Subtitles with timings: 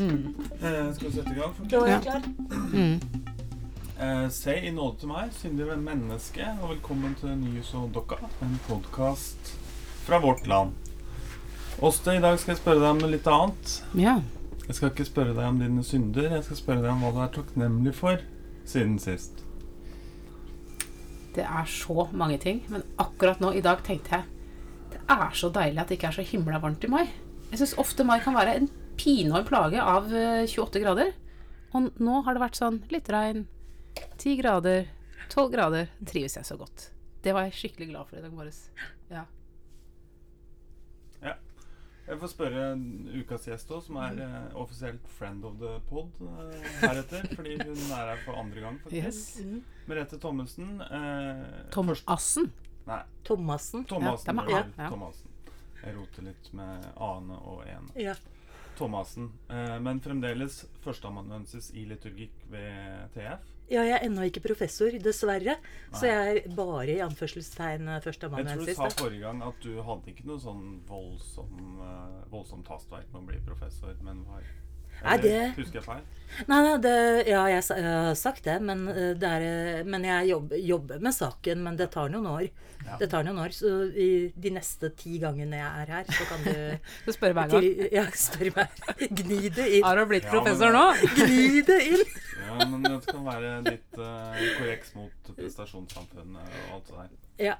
[0.00, 0.34] Mm.
[0.62, 1.54] Eh, skal vi sette i gang?
[1.70, 1.92] Da er Ja.
[1.92, 2.22] jeg klar.
[2.72, 3.00] Mm.
[4.00, 8.60] Eh, Se i nåde til meg, syndige menneske, og velkommen til Nyhus og Dokka, en
[8.68, 9.52] podkast
[10.06, 10.72] fra vårt land.
[11.82, 13.82] Åste, i dag skal jeg spørre deg om noe litt annet.
[13.94, 14.20] Ja.
[14.66, 17.20] Jeg skal ikke spørre deg om dine synder, jeg skal spørre deg om hva du
[17.20, 18.18] er takknemlig for
[18.64, 19.32] siden sist.
[21.34, 22.62] Det er så mange ting.
[22.68, 24.24] Men akkurat nå i dag tenkte jeg
[24.92, 27.08] det er så deilig at det ikke er så himla varmt i mai.
[27.50, 28.68] Jeg syns ofte mai kan være en
[29.00, 31.12] pine plage av eh, 28 grader.
[31.72, 33.44] Og nå har det vært sånn litt regn,
[34.18, 34.88] 10 grader,
[35.30, 35.92] 12 grader.
[36.06, 36.90] Trives jeg så godt.
[37.22, 38.64] Det var jeg skikkelig glad for i dag morges.
[39.12, 39.26] Ja.
[41.22, 41.36] ja.
[42.08, 42.64] Jeg får spørre
[43.20, 47.28] ukas gjest òg, som er eh, offisielt friend of the pod eh, heretter.
[47.36, 49.04] fordi hun er her for andre gang, faktisk.
[49.04, 49.44] Yes.
[49.46, 49.62] Mm.
[49.90, 50.74] Merete Thommessen.
[50.88, 52.50] Eh, Tom Tomassen.
[52.88, 53.84] Nei, Thomassen.
[53.86, 54.42] Thomassen.
[54.48, 54.88] Ja, er ja.
[54.88, 55.30] Thomassen.
[55.80, 57.94] Jeg roter litt med a-ene og e-ene.
[58.00, 58.16] Ja.
[58.80, 59.30] Thomassen.
[59.52, 63.48] Eh, men fremdeles førsteamanuensis i liturgikk ved TF.
[63.70, 65.56] ja, jeg er ennå ikke professor, dessverre.
[65.94, 70.10] Så jeg er bare i anførselstegn Jeg tror du sa forrige gang at du hadde
[70.10, 74.48] ikke noe sånn voldsom, uh, voldsomt hastverk med å bli professor, men var
[75.04, 76.02] Nei, det- Husker jeg feil?
[76.46, 76.90] Nei, nei, det,
[77.26, 81.00] ja, jeg, jeg har sagt det, men, eh, det er, eh, men jeg jobber, jobber
[81.02, 81.62] med saken.
[81.66, 82.44] Men det tar noen år.
[82.86, 82.96] Ja.
[83.00, 86.44] Det tar noen år, Så i de neste ti gangene jeg er her, så kan
[86.46, 87.60] du Du spør hver gang.
[87.66, 88.78] til, ja, spør meg.
[89.10, 89.84] Gni det inn.
[89.84, 91.12] Har du blitt Ja, professor men- nå?
[91.18, 92.04] Gni det inn!
[92.50, 97.10] Ja, men det kan være litt uh, korreks mot prestasjonssamfunnet og alt det der.
[97.44, 97.54] Ja.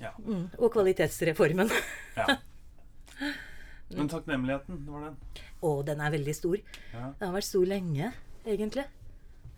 [0.00, 0.12] Ja.
[0.24, 1.68] Mm, og kvalitetsreformen.
[2.16, 2.36] ja.
[3.92, 5.16] Men takknemligheten, det var den.
[5.62, 6.58] Og den er veldig stor.
[6.92, 7.12] Ja.
[7.18, 8.10] Den har vært stor lenge,
[8.42, 8.86] egentlig.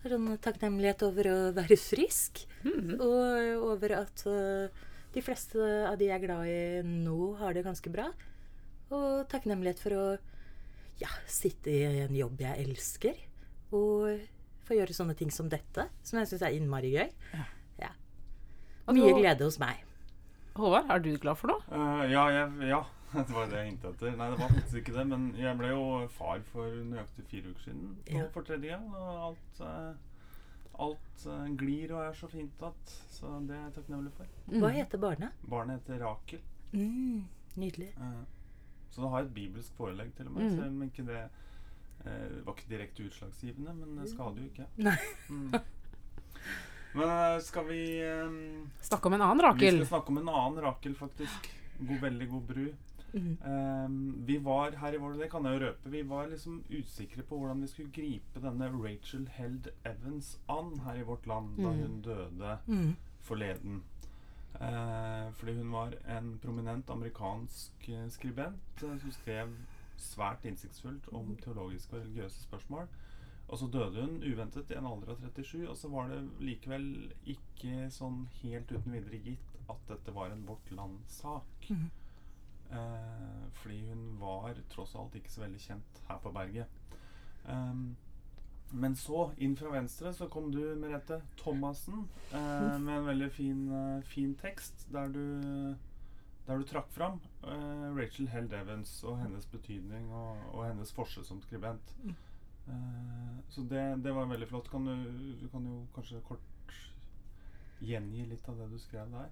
[0.05, 2.43] Sånn takknemlighet over å være frisk.
[2.65, 7.65] Og over at uh, de fleste av de jeg er glad i nå, har det
[7.65, 8.11] ganske bra.
[8.93, 10.05] Og takknemlighet for å
[11.01, 13.25] ja, sitte i en jobb jeg elsker.
[13.75, 14.21] Og
[14.65, 17.09] få gjøre sånne ting som dette, som jeg syns er innmari gøy.
[17.33, 17.49] Ja.
[17.81, 17.91] Ja.
[18.93, 19.83] Mye glede hos meg.
[20.55, 21.65] Håvard, er du glad for noe?
[21.73, 22.85] Uh, ja, jeg, ja,
[23.29, 24.17] det var det jeg hintet etter.
[24.19, 25.05] Nei, det var faktisk ikke det.
[25.13, 25.85] Men jeg ble jo
[26.17, 27.95] far for nøyaktig fire uker siden.
[28.11, 28.27] Ja.
[28.35, 28.89] For tredje gang.
[28.95, 33.77] Og alt, eh, alt eh, glir og er så fint at Så det er jeg
[33.79, 34.27] takknemlig for.
[34.59, 35.45] Hva heter barnet?
[35.51, 36.43] Barnet heter Rakel.
[36.75, 37.25] Mm,
[37.57, 37.93] nydelig.
[37.97, 38.23] eh,
[38.91, 40.45] så det har et bibelsk forelegg til og med.
[40.51, 40.57] Mm.
[40.59, 44.67] Selv om ikke det eh, var ikke direkte utslagsgivende, men det skader jo ikke.
[44.77, 44.99] Nei.
[45.29, 45.55] Mm.
[46.95, 49.65] Men skal vi um, Snakke om en annen Rakel?
[49.67, 51.49] Vi skal snakke om en annen Rakel, faktisk.
[51.81, 52.67] God, veldig god bru.
[53.15, 53.37] Mm.
[53.47, 57.23] Um, vi var her i vår, det kan jeg jo røpe, vi var liksom usikre
[57.23, 61.71] på hvordan vi skulle gripe denne Rachel Held Evans an her i vårt land da
[61.71, 61.81] Mm.
[61.83, 62.97] hun døde Mm.
[63.21, 63.83] forleden.
[64.61, 69.49] Uh, fordi hun var en prominent amerikansk eh, skribent uh, som skrev
[69.99, 72.87] svært innsiktsfullt om teologiske og religiøse spørsmål.
[73.49, 77.13] Og så døde hun uventet i en alder av 37, og så var det likevel
[77.27, 81.69] ikke sånn helt uten videre gitt at dette var en Vårt Land-sak.
[81.71, 81.91] Mhm.
[82.71, 86.81] Eh, fordi hun var tross alt ikke så veldig kjent her på berget.
[87.45, 87.97] Um,
[88.75, 93.61] men så, inn fra venstre, så kom du, Merete Thomassen, eh, med en veldig fin,
[93.71, 95.77] eh, fin tekst der du,
[96.47, 101.23] der du trakk fram eh, Rachel Held Evans og hennes betydning og, og hennes forse
[101.25, 101.95] som skribent.
[102.03, 102.17] Mm.
[102.67, 104.71] Eh, så det, det var veldig flott.
[104.71, 104.97] Kan du,
[105.41, 106.75] du kan jo kanskje kort
[107.85, 109.31] gjengi litt av det du skrev der?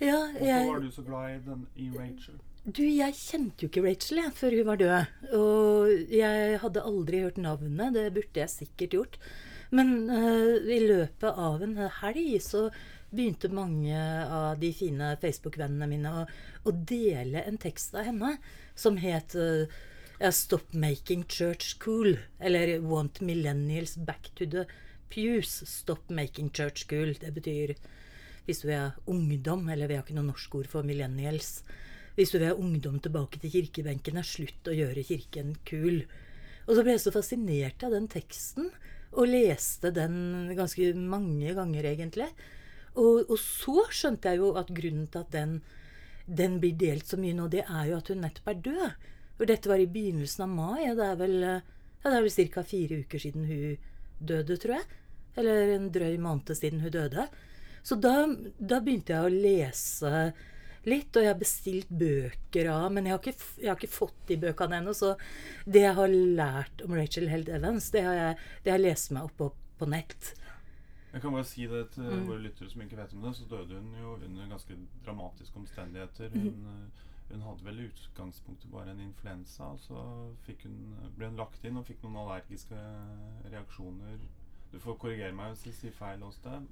[0.00, 2.38] Ja, Hvorfor var du så glad i, den, i Rachel?
[2.66, 5.10] Du, jeg kjente jo ikke Rachel jeg, før hun var død.
[5.38, 7.94] Og jeg hadde aldri hørt navnet.
[7.94, 9.18] Det burde jeg sikkert gjort.
[9.70, 12.64] Men uh, i løpet av en helg så
[13.14, 16.26] begynte mange av de fine Facebook-vennene mine å,
[16.66, 18.34] å dele en tekst av henne
[18.74, 19.70] som het uh,
[20.18, 22.18] 'Stop making church cool'.
[22.40, 24.66] Eller 'Want millennials back to the
[25.08, 25.62] pews'.
[25.70, 27.14] Stop making church cool.
[27.14, 27.76] Det betyr
[28.46, 31.62] hvis du er ungdom, eller vi har ikke noe norsk ord for millennials.
[32.16, 36.02] Hvis du vil ha ungdom tilbake til kirkebenkene, slutt å gjøre kirken kul.
[36.66, 38.70] Og så ble jeg så fascinert av den teksten,
[39.16, 42.28] og leste den ganske mange ganger, egentlig.
[42.96, 45.58] Og, og så skjønte jeg jo at grunnen til at den,
[46.26, 49.08] den blir delt så mye nå, det er jo at hun nettopp er død.
[49.36, 51.58] For dette var i begynnelsen av mai, og det er vel, ja,
[52.08, 52.64] er vel ca.
[52.64, 55.00] fire uker siden hun døde, tror jeg.
[55.36, 57.28] Eller en drøy måned siden hun døde.
[57.86, 58.24] Så da,
[58.56, 60.12] da begynte jeg å lese
[60.86, 64.18] litt, og jeg har bestilt bøker av Men jeg har ikke, jeg har ikke fått
[64.28, 65.14] de bøkene ennå, så
[65.66, 69.10] det jeg har lært om Rachel Held Evans, det har jeg, det har jeg lest
[69.16, 69.50] meg opp på,
[69.80, 70.32] på nett.
[71.12, 72.26] Jeg kan bare si det til Mm.
[72.28, 74.74] våre lyttere som ikke vet om det, så døde hun jo under ganske
[75.06, 76.28] dramatiske omstendigheter.
[76.30, 76.66] Hun Mm.
[76.70, 77.02] eh,
[77.32, 79.94] hun hadde vel i utgangspunktet bare en influensa, og så
[80.46, 80.76] hun,
[81.16, 82.76] ble hun lagt inn og fikk noen allergiske
[83.50, 84.18] reaksjoner.
[84.72, 86.66] Du får korrigere meg hvis jeg sier feil hos deg.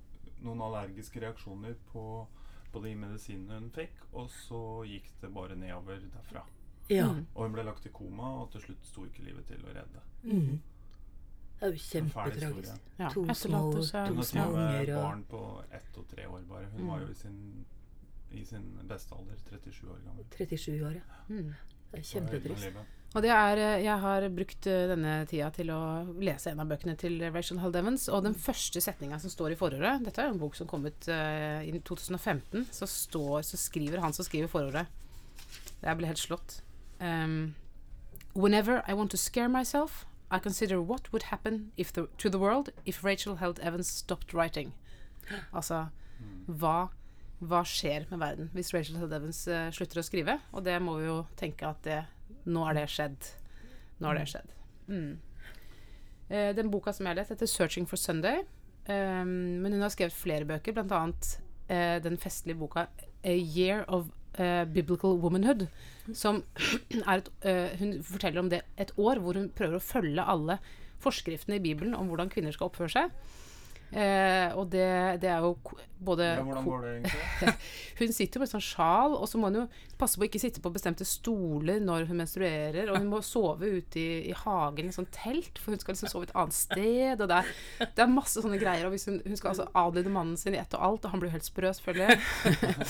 [0.45, 2.27] Noen allergiske reaksjoner på,
[2.75, 4.61] på de medisinene hun fikk, og så
[4.91, 6.43] gikk det bare nedover derfra.
[6.91, 7.07] Ja.
[7.15, 7.27] Mm.
[7.35, 10.03] Og hun ble lagt i koma, og til slutt sto ikke livet til å redde.
[10.25, 10.59] Mm.
[11.55, 12.81] Det er jo kjempetragisk.
[12.99, 15.41] Ja, To små, Hun to små unger og barn på
[15.73, 16.67] ett og tre år bare.
[16.75, 16.89] Hun Mm.
[16.91, 17.65] var jo i sin,
[18.33, 20.25] i sin beste alder, 37 år gammel.
[20.37, 21.23] 37 år, ja.
[21.29, 21.55] Mm.
[21.93, 22.77] Det er kjempetrist.
[23.15, 25.81] Og det er, eh, jeg har brukt eh, denne tida til å
[26.19, 28.09] lese en av bøkene til Rachel Held Evans.
[28.11, 30.87] Og den første setninga som står i forordet Dette er jo en bok som kom
[30.87, 32.67] ut uh, i 2015.
[32.75, 34.89] Så, står, så skriver han som skriver forordet
[35.85, 36.59] Jeg ble helt slått.
[36.99, 37.55] Um,
[38.35, 42.71] Whenever I want to scare myself, I consider what would happen the, to the world
[42.85, 44.73] if Rachel Held Evans stopped writing.
[45.53, 45.87] Altså
[46.49, 46.89] hva,
[47.39, 50.41] hva skjer med verden hvis Rachel Held Evans uh, slutter å skrive?
[50.51, 52.01] Og det må vi jo tenke at det,
[52.47, 53.31] nå er det skjedd.
[54.01, 54.51] Nå har det skjedd.
[54.89, 55.15] Mm.
[56.29, 58.45] Eh, den boka som jeg har lest, heter 'Searching for Sunday'.
[58.85, 61.07] Um, men hun har skrevet flere bøker, bl.a.
[61.71, 62.87] Uh, den festlige boka
[63.25, 65.67] 'A Year of eh, Biblical Womanhood'.
[66.13, 66.43] Som
[67.09, 70.59] er et eh, Hun forteller om det et år hvor hun prøver å følge alle
[71.05, 73.11] forskriftene i Bibelen om hvordan kvinner skal oppføre seg.
[73.95, 75.55] Eh, og det, det er jo
[76.05, 77.53] både Ja, hvordan går det egentlig?
[78.01, 79.65] hun sitter jo med sånn sjal, og så må hun jo
[80.01, 83.71] passe på å ikke sitte på bestemte stoler når hun menstruerer, og hun må sove
[83.79, 87.23] ute i, i hagen i sånn telt, for hun skal liksom sove et annet sted,
[87.23, 87.55] og det er,
[87.87, 90.63] det er masse sånne greier, og hvis hun, hun skal altså adlyde mannen sin i
[90.63, 92.19] ett og alt, og han blir helt sprø, selvfølgelig.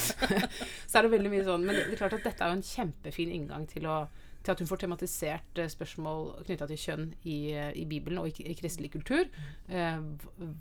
[0.88, 2.68] så er det veldig mye sånn, men det er klart at dette er jo en
[2.70, 4.04] kjempefin inngang til å
[4.44, 8.28] til at hun får tematisert eh, spørsmål knytta til kjønn i, eh, i Bibelen og
[8.28, 9.24] i, i kristelig kultur.
[9.68, 10.02] Eh,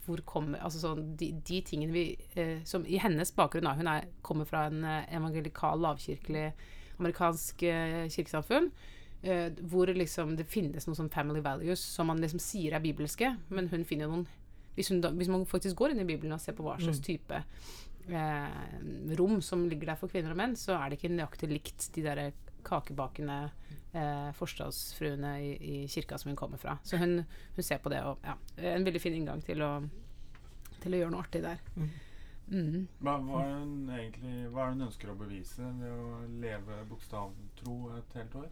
[0.06, 2.06] hvor kommer Altså sånn de, de tingene vi
[2.40, 3.76] eh, Som i hennes bakgrunn, da.
[3.80, 6.52] Hun er, kommer fra en eh, evangelikal, lavkirkelig
[7.00, 8.72] amerikansk eh, kirkesamfunn.
[9.24, 13.36] Eh, hvor liksom det finnes noen sånn family values som man liksom sier er bibelske,
[13.56, 14.26] men hun finner noen
[14.76, 17.00] hvis, hun da, hvis man faktisk går inn i Bibelen og ser på hva slags
[17.06, 17.38] type
[18.10, 18.56] eh,
[19.20, 22.06] rom som ligger der for kvinner og menn, så er det ikke nøyaktig likt de
[22.06, 22.24] der
[22.66, 23.38] kakebakende
[23.94, 26.78] eh, forstadsfruene i, i kirka som hun kommer fra.
[26.84, 27.20] Så hun,
[27.56, 28.38] hun ser på det, og ja,
[28.74, 29.76] en veldig fin inngang til å,
[30.80, 31.62] til å gjøre noe artig der.
[31.78, 31.94] Mm.
[33.00, 36.82] Hva, hva, er hun egentlig, hva er det hun ønsker å bevise ved å leve
[36.90, 38.50] bokstavtro et helt år?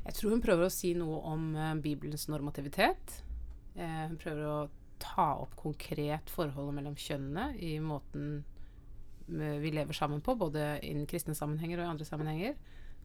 [0.00, 3.18] Jeg tror hun prøver å si noe om eh, Bibelens normativitet.
[3.74, 4.60] Eh, hun prøver å
[5.00, 8.42] ta opp konkret forholdet mellom kjønnene i måten
[9.28, 12.56] eh, vi lever sammen på, både innen kristne sammenhenger og i andre sammenhenger.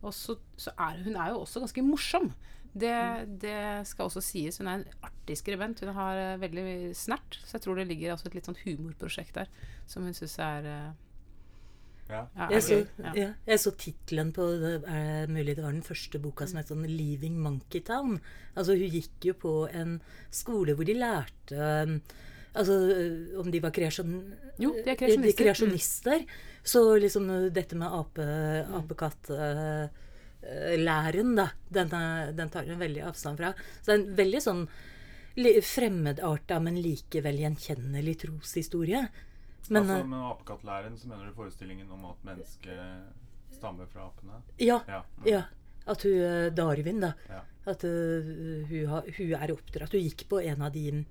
[0.01, 2.33] Og så, så er hun er jo også ganske morsom.
[2.75, 2.91] Det,
[3.41, 4.59] det skal også sies.
[4.59, 5.79] Hun er en artig skribent.
[5.79, 7.39] Hun har uh, veldig snert.
[7.45, 9.51] Så jeg tror det ligger også et litt sånn humorprosjekt der
[9.87, 10.93] som hun syns er uh,
[12.05, 12.19] Ja.
[12.37, 12.75] ja, Jeg så.
[13.01, 13.11] Ja.
[13.17, 16.69] ja, jeg så tittelen på det er mulig det var den første boka som het
[16.69, 18.19] sånn 'Leaving Monkeytown'.
[18.53, 19.97] Altså Hun gikk jo på en
[20.29, 21.97] skole hvor de lærte um,
[22.55, 22.75] Altså
[23.41, 24.11] om de var kreasjon,
[24.61, 26.21] Jo, de er de kreasjonister.
[26.23, 26.29] Mm.
[26.65, 28.23] Så liksom uh, dette med ape,
[28.79, 31.89] apekattlæren, da, den,
[32.37, 33.49] den tar hun veldig avstand fra.
[33.81, 34.63] Så det er en veldig sånn
[35.65, 39.03] fremmedarta, men likevel gjenkjennelig troshistorie.
[39.67, 42.79] Men altså men apekattlæren så mener du forestillingen om at mennesket
[43.55, 44.33] stammer fra apene?
[44.57, 45.03] ja, Ja.
[45.17, 45.27] mm.
[45.27, 45.41] Ja,
[45.85, 47.13] at hun Darwin, da.
[47.29, 47.41] Ja.
[47.65, 48.23] At uh,
[48.69, 49.91] hun, har, hun er oppdratt.
[49.91, 51.05] Hun gikk på en av de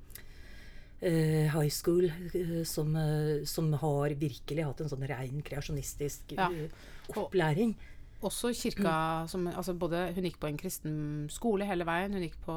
[1.00, 6.50] high school eh, som, eh, som har virkelig hatt en sånn rein kreasjonistisk Ja.
[6.50, 6.70] eh,
[7.16, 7.74] opplæring.
[8.22, 12.12] Også kirka som altså både, Hun gikk på en kristen skole hele veien.
[12.12, 12.54] Hun gikk på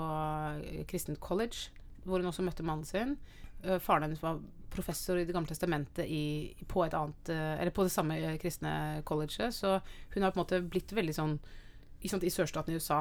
[0.64, 1.70] eh, kristent college,
[2.06, 3.18] hvor hun også møtte mannen sin.
[3.64, 4.40] Eh, faren hennes var
[4.70, 8.38] professor i Det gamle testamentet i, på, et annet, eh, eller på det samme eh,
[8.38, 9.54] kristne colleget.
[9.54, 9.82] Så
[10.14, 11.40] hun har på en måte blitt veldig sånn
[12.06, 13.00] sant, i sørstaten i USA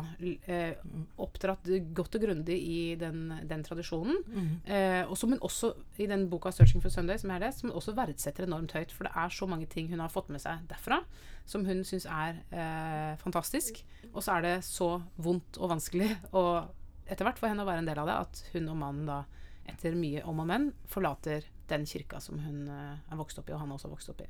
[0.49, 0.79] eh,
[1.21, 4.23] oppdratt godt og grundig i den, den tradisjonen.
[4.65, 7.61] Eh, og som hun også, i den boka 'Searching for Sunday', som jeg har lest,
[7.61, 8.93] som hun også verdsetter enormt høyt.
[8.93, 11.03] For det er så mange ting hun har fått med seg derfra,
[11.45, 13.85] som hun syns er eh, fantastisk.
[14.15, 16.73] Og så er det så vondt og vanskelig, og
[17.07, 19.25] etter hvert for henne å være en del av det, at hun og mannen da,
[19.67, 23.55] etter mye om og men, forlater den kirka som hun eh, er vokst opp i,
[23.55, 24.29] og han også vokst opp i.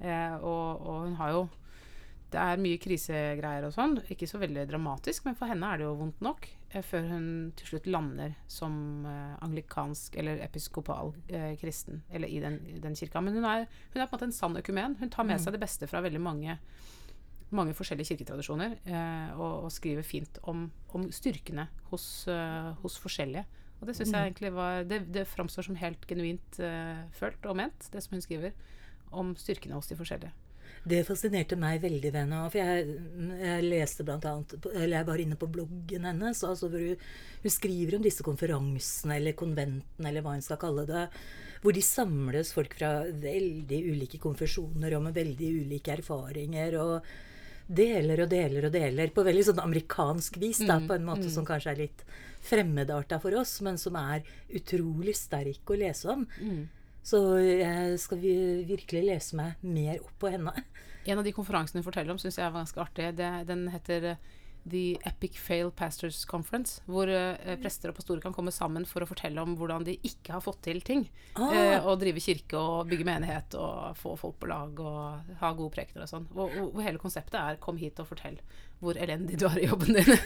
[0.00, 1.42] Eh, og, og hun har jo
[2.32, 3.98] det er mye krisegreier og sånn.
[4.12, 6.48] Ikke så veldig dramatisk, men for henne er det jo vondt nok.
[6.72, 7.26] Eh, før hun
[7.58, 12.02] til slutt lander som eh, anglikansk eller episkopal eh, kristen.
[12.12, 13.20] Eller i den, den kirka.
[13.24, 14.96] Men hun er, hun er på en måte en sann økumen.
[15.00, 16.58] Hun tar med seg det beste fra veldig mange,
[17.52, 18.78] mange forskjellige kirketradisjoner.
[18.88, 23.44] Eh, og, og skriver fint om, om styrkene hos, eh, hos forskjellige.
[23.82, 27.58] Og det syns jeg egentlig var Det, det framstår som helt genuint eh, følt og
[27.58, 28.54] ment, det som hun skriver
[29.12, 30.32] om styrkene hos de forskjellige.
[30.82, 32.38] Det fascinerte meg veldig ved henne.
[32.50, 32.96] For jeg,
[33.38, 37.04] jeg leste blant annet Eller jeg var inne på bloggen hennes, altså hvor hun,
[37.44, 41.04] hun skriver om disse konferansene eller konventene, eller hva hun skal kalle det.
[41.62, 46.78] Hvor de samles folk fra veldig ulike konfesjoner og med veldig ulike erfaringer.
[46.82, 47.12] og
[47.72, 51.46] deler og deler og deler på veldig sånn amerikansk vis, da, på en måte som
[51.46, 52.02] kanskje er litt
[52.42, 56.26] fremmedarta for oss, men som er utrolig sterk å lese om.
[57.02, 58.34] Så jeg skal vi
[58.68, 60.54] virkelig lese meg mer opp på henne.
[61.02, 63.08] En av de konferansene hun forteller om, syns jeg er ganske artig.
[63.18, 64.28] Det, den heter eh,
[64.64, 69.08] The Epic Fail Pastors Conference, hvor uh, prester og pastorer kan komme sammen for å
[69.10, 71.06] fortelle om hvordan de ikke har fått til ting.
[71.34, 71.50] Ah.
[71.50, 75.74] Uh, og drive kirke og bygge menighet og få folk på lag og ha gode
[75.74, 76.28] prekener og sånn.
[76.32, 78.38] Hvor, hvor hele konseptet er 'kom hit og fortell
[78.82, 80.18] hvor elendig du er i jobben din'.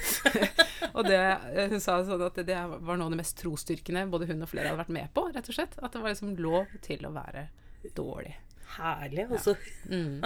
[0.96, 4.28] og det, eh, hun sa sånn at det var noe av det mest trosstyrkende både
[4.30, 5.76] hun og flere hadde vært med på, rett og slett.
[5.82, 7.48] At det var liksom lov til å være
[7.96, 8.32] dårlig.
[8.76, 9.56] Herlig, altså.
[9.92, 10.24] Mm.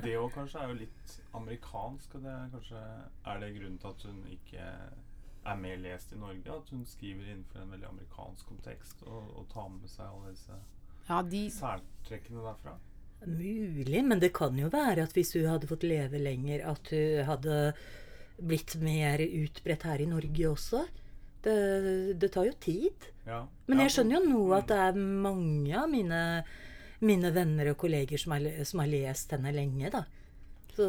[0.00, 0.99] Det òg kanskje er jo litt
[1.36, 2.82] amerikansk, det er kanskje
[3.26, 4.66] Er det grunnen til at hun ikke
[5.50, 6.52] er mer lest i Norge?
[6.52, 10.60] At hun skriver innenfor en veldig amerikansk kontekst og, og tar med seg alle disse
[11.08, 12.76] Ja, de særtrekkene derfra?
[13.26, 17.26] Mulig, men det kan jo være at hvis hun hadde fått leve lenger, at hun
[17.28, 17.56] hadde
[18.40, 20.86] blitt mer utbredt her i Norge også.
[21.44, 21.56] Det,
[22.20, 23.08] det tar jo tid.
[23.26, 23.42] Ja.
[23.68, 24.54] Men jeg skjønner jo nå mm.
[24.56, 26.22] at det er mange av mine,
[27.04, 30.04] mine venner og kolleger som har, som har lest henne lenge, da.
[30.80, 30.88] Så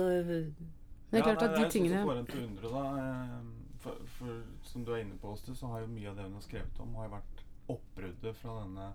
[1.11, 3.37] Det er klart nei, at de tingene sånn som undre, eh,
[3.81, 6.37] For, for som du er inne på, Åste, så har jo mye av det hun
[6.37, 8.91] har skrevet om, har vært oppbruddet fra denne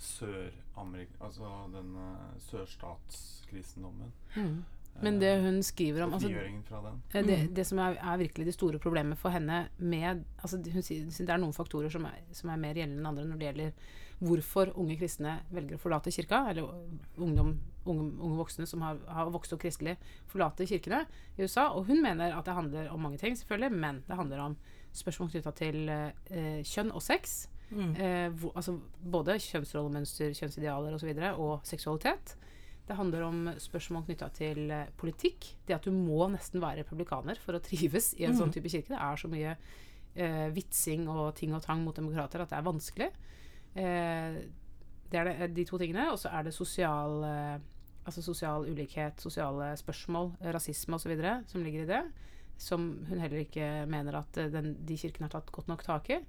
[0.00, 1.16] sør-amerika...
[1.24, 2.10] Altså denne
[2.50, 4.12] sørstatskristendommen.
[4.36, 4.60] Mm.
[5.00, 6.28] Men det hun skriver om altså.
[6.28, 10.82] Eh, Det, det som er, er virkelig det store problemet for henne med altså hun
[10.82, 13.48] sier, Det er noen faktorer som er, som er mer gjeldende enn andre når det
[13.48, 13.72] gjelder
[14.20, 16.68] hvorfor unge kristne velger å forlate kirka, eller
[17.16, 19.96] ungdom, unge, unge voksne som har, har vokst opp kristelig,
[20.30, 21.04] forlater kirkene
[21.36, 21.70] i USA.
[21.76, 24.58] Og hun mener at det handler om mange ting, selvfølgelig, men det handler om
[24.96, 27.42] spørsmål knytta til eh, kjønn og sex.
[27.70, 28.74] Eh, hvor, altså
[29.12, 30.96] både kjønnsrollemønster, kjønnsidealer osv.
[30.96, 32.34] Og, så videre, og seksualitet.
[32.90, 35.52] Det handler om spørsmål knytta til eh, politikk.
[35.66, 38.90] Det at du må nesten være republikaner for å trives i en sånn type kirke.
[38.90, 42.66] Det er så mye eh, vitsing og ting og tang mot demokrater at det er
[42.66, 43.10] vanskelig.
[43.78, 44.40] Eh,
[45.10, 46.08] det er det, de to tingene.
[46.12, 47.56] Og så er det sosial, eh,
[48.04, 51.16] altså sosial ulikhet, sosiale spørsmål, eh, rasisme osv.
[51.46, 52.02] som ligger i det.
[52.60, 56.10] Som hun heller ikke mener at eh, den, de kirkene har tatt godt nok tak
[56.10, 56.20] i.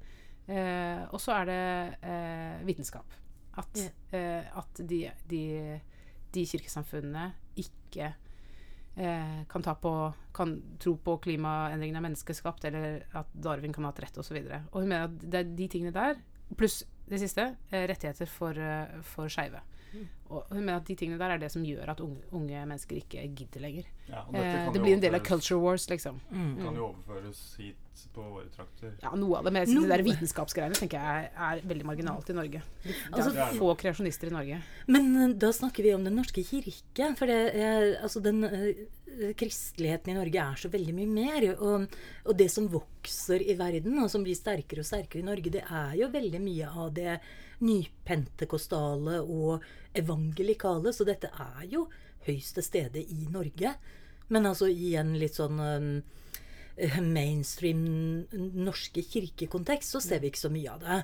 [0.47, 1.61] Eh, og så er det
[2.01, 3.19] eh, vitenskap.
[3.57, 3.77] At,
[4.15, 5.79] eh, at de, de,
[6.31, 8.13] de kirkesamfunnene ikke
[8.95, 9.91] eh, kan, ta på,
[10.33, 14.39] kan tro på klimaendringene er menneskeskapt, eller at Darwin kan ha hatt rett, osv.
[14.39, 16.21] Og, så og hun mener at det er de tingene der,
[16.57, 19.59] pluss det siste, eh, rettigheter for, eh, for skeive.
[20.31, 22.95] Og hun mener at de tingene der er det som gjør at unge, unge mennesker
[23.01, 23.83] ikke gidder lenger.
[24.07, 26.21] Ja, Eh, det blir en del av culture wars, liksom.
[26.31, 27.75] Kan jo overføres hit
[28.15, 28.93] på våre trakter.
[29.03, 29.51] Ja, noe av det.
[29.51, 29.81] Men no.
[29.81, 32.61] det der vitenskapsgreiene tenker jeg er, er veldig marginalt i Norge.
[32.85, 34.61] Det Altså, er få kreasjonister i Norge.
[34.87, 37.11] Men eh, da snakker vi om Den norske kirke.
[37.17, 38.45] For det, er- altså den
[39.37, 41.47] kristeligheten i Norge er så veldig mye mer.
[41.57, 45.53] Og, og det som vokser i verden, og som blir sterkere og sterkere i Norge,
[45.53, 47.17] det er jo veldig mye av det
[47.61, 49.65] nypentekostale og
[49.97, 50.93] evangelikale.
[50.95, 51.87] Så dette er jo
[52.25, 53.75] høyeste stedet stede i Norge.
[54.31, 57.81] Men altså i en litt sånn eh, mainstream
[58.31, 61.01] norske kirkekontekst så ser vi ikke så mye av det.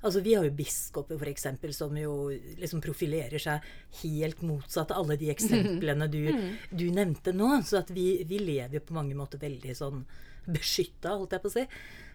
[0.00, 2.30] Altså Vi har jo biskoper eksempel, som jo
[2.60, 3.66] liksom profilerer seg
[4.00, 6.22] helt motsatt av alle de eksemplene du,
[6.70, 7.52] du nevnte nå.
[7.66, 10.04] Så at vi, vi lever jo på mange måter veldig sånn
[10.50, 11.66] beskytta, holdt jeg på å si.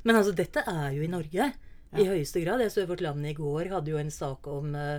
[0.06, 1.52] Men altså, dette er jo i Norge
[1.96, 2.64] i høyeste grad.
[2.64, 4.98] Jeg så Vårt Land i går hadde jo en sak om uh,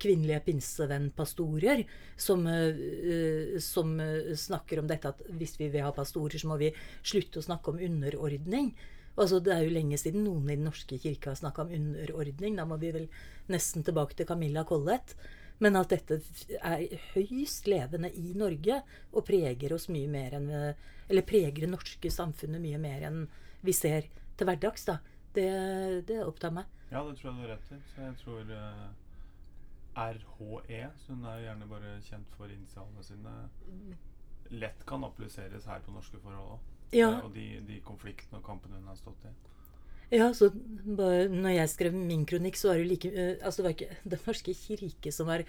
[0.00, 1.84] kvinnelige pinsevennpastorer
[2.16, 6.58] som, uh, som uh, snakker om dette at hvis vi vil ha pastorer, så må
[6.60, 6.72] vi
[7.04, 8.72] slutte å snakke om underordning.
[9.14, 12.58] Altså, det er jo lenge siden noen i Den norske kirke har snakka om underordning.
[12.58, 13.08] Da må vi vel
[13.52, 15.14] nesten tilbake til Camilla Collett.
[15.62, 16.18] Men at dette
[16.58, 18.80] er høyst levende i Norge
[19.12, 23.26] og preger oss mye mer enn eh, Eller preger det norske samfunnet mye mer enn
[23.64, 24.98] vi ser til hverdags, da.
[25.34, 25.46] Det,
[26.08, 26.68] det opptar meg.
[26.90, 27.78] Ja, det tror jeg du har rett i.
[27.92, 28.84] Så jeg tror uh,
[29.94, 33.34] RHE, så hun er jo gjerne bare kjent for initialene sine,
[34.50, 36.70] lett kan appliseres her på norske forhold òg.
[36.94, 37.10] Ja.
[37.24, 39.32] Og de, de konfliktene og kampene hun har stått i.
[40.14, 43.62] Ja, så bare, når jeg skrev min kronikk, så var det jo like eh, Altså,
[43.62, 45.46] det var ikke Den norske kirke som var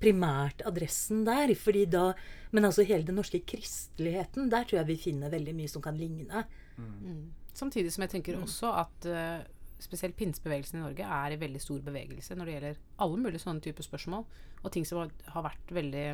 [0.00, 1.54] primært adressen der.
[1.54, 2.12] fordi da
[2.50, 5.96] Men altså hele den norske kristeligheten, der tror jeg vi finner veldig mye som kan
[5.98, 6.46] ligne.
[7.52, 9.42] Samtidig som jeg tenker også at uh,
[9.82, 13.62] spesielt pinsebevegelsen i Norge er i veldig stor bevegelse når det gjelder alle mulige sånne
[13.62, 14.24] typer spørsmål,
[14.62, 16.06] og ting som har, har vært veldig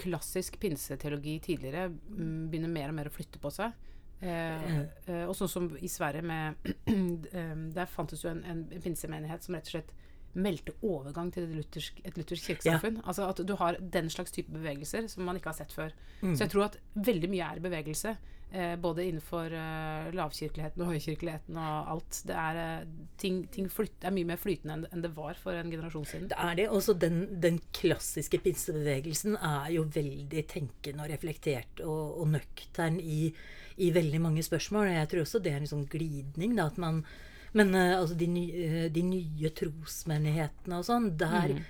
[0.00, 3.74] klassisk pinseteologi tidligere mm, begynner mer og mer å flytte på seg.
[4.24, 6.54] Eh, eh, og sånn som i Sverige med
[7.34, 9.90] eh, Der fantes jo en, en, en pinsemenighet som rett og slett
[10.34, 12.96] meldte overgang til et luthersk, et luthersk kirkesamfunn.
[13.04, 15.94] Altså at du har den slags type bevegelser som man ikke har sett før.
[16.22, 16.32] Mm.
[16.32, 18.16] Så jeg tror at veldig mye er bevegelse.
[18.54, 22.20] Eh, både innenfor eh, lavkirkeligheten og høykirkeligheten og alt.
[22.28, 25.58] Det er, eh, ting, ting flyt, er mye mer flytende enn, enn det var for
[25.58, 26.28] en generasjon siden.
[26.30, 26.68] Det er det.
[26.70, 33.32] Også den, den klassiske pinsebevegelsen er jo veldig tenkende og reflektert og, og nøktern i,
[33.82, 34.92] i veldig mange spørsmål.
[34.92, 37.02] Jeg tror også det er en sånn glidning, da, at man
[37.54, 41.64] Men eh, altså de, ny, eh, de nye trosmenighetene og sånn, der mm.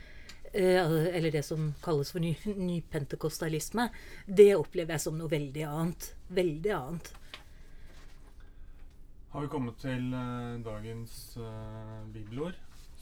[0.55, 3.89] Eller det som kalles for ny, nypentekostalisme,
[4.27, 6.07] det opplever jeg som noe veldig annet.
[6.35, 7.13] Veldig annet.
[9.35, 12.55] Har vi kommet til eh, dagens eh, bibelord,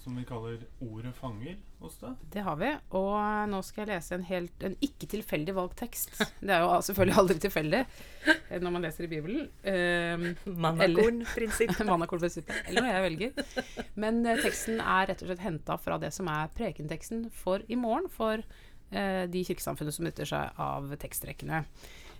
[0.02, 2.22] som vi kaller 'Ordet fanger' hos deg?
[2.32, 2.70] Det har vi.
[2.98, 6.16] Og nå skal jeg lese en, helt, en ikke tilfeldig valgt tekst.
[6.40, 9.46] Det er jo selvfølgelig aldri tilfeldig eh, når man leser i Bibelen.
[9.60, 10.26] Um,
[10.64, 11.76] Mannakorn-prinsipp.
[11.84, 12.64] Mannakornprinsippet.
[12.68, 13.64] Eller hva jeg velger.
[13.94, 17.78] Men eh, teksten er rett og slett henta fra det som er prekenteksten for i
[17.78, 21.66] morgen for eh, de kirkesamfunnene som nytter seg av tekstrekkene.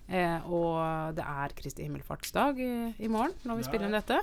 [0.07, 4.19] Eh, og det er Kristi himmelfartsdag i, i morgen når vi spiller inn dette.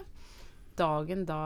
[0.79, 1.41] Dagen da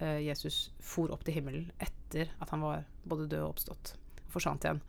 [0.00, 3.94] eh, Jesus for opp til himmelen etter at han var både død og oppstått.
[4.32, 4.82] Forsvant igjen.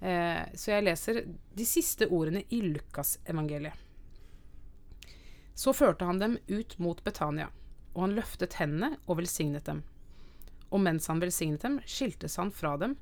[0.00, 1.22] Eh, så jeg leser
[1.54, 3.80] de siste ordene i Lukasevangeliet.
[5.54, 7.46] Så førte han dem ut mot Betania,
[7.94, 9.84] og han løftet hendene og velsignet dem.
[10.74, 12.96] Og mens han velsignet dem, skiltes han fra dem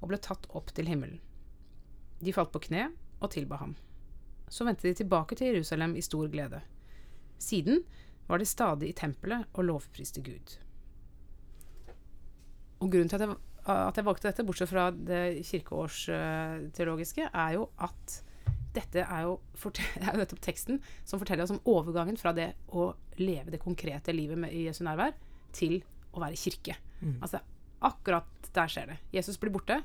[0.00, 1.20] og ble tatt opp til himmelen.
[2.24, 2.88] De falt på kne
[3.20, 3.76] og tilba ham.
[4.50, 6.62] Så vendte de tilbake til Jerusalem i stor glede.
[7.38, 7.82] Siden
[8.28, 10.56] var de stadig i tempelet og lovpriste Gud.
[12.78, 13.36] Og grunnen til at jeg,
[13.68, 18.18] at jeg valgte dette, bortsett fra det kirkeårsteologiske, er jo at
[18.76, 19.38] dette er jo,
[20.04, 24.14] er jo nettopp teksten som forteller oss om overgangen fra det å leve det konkrete
[24.14, 25.16] livet med, i Jesu nærvær,
[25.56, 25.80] til
[26.12, 26.76] å være kirke.
[27.22, 27.40] Altså
[27.84, 28.98] akkurat der skjer det.
[29.14, 29.80] Jesus blir borte.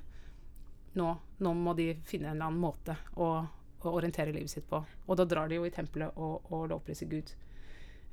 [0.97, 1.09] Nå,
[1.41, 3.29] nå må de finne en eller annen måte å,
[3.89, 4.83] å orientere livet sitt på.
[5.07, 7.33] Og da drar de jo i tempelet og, og lovpriser Gud.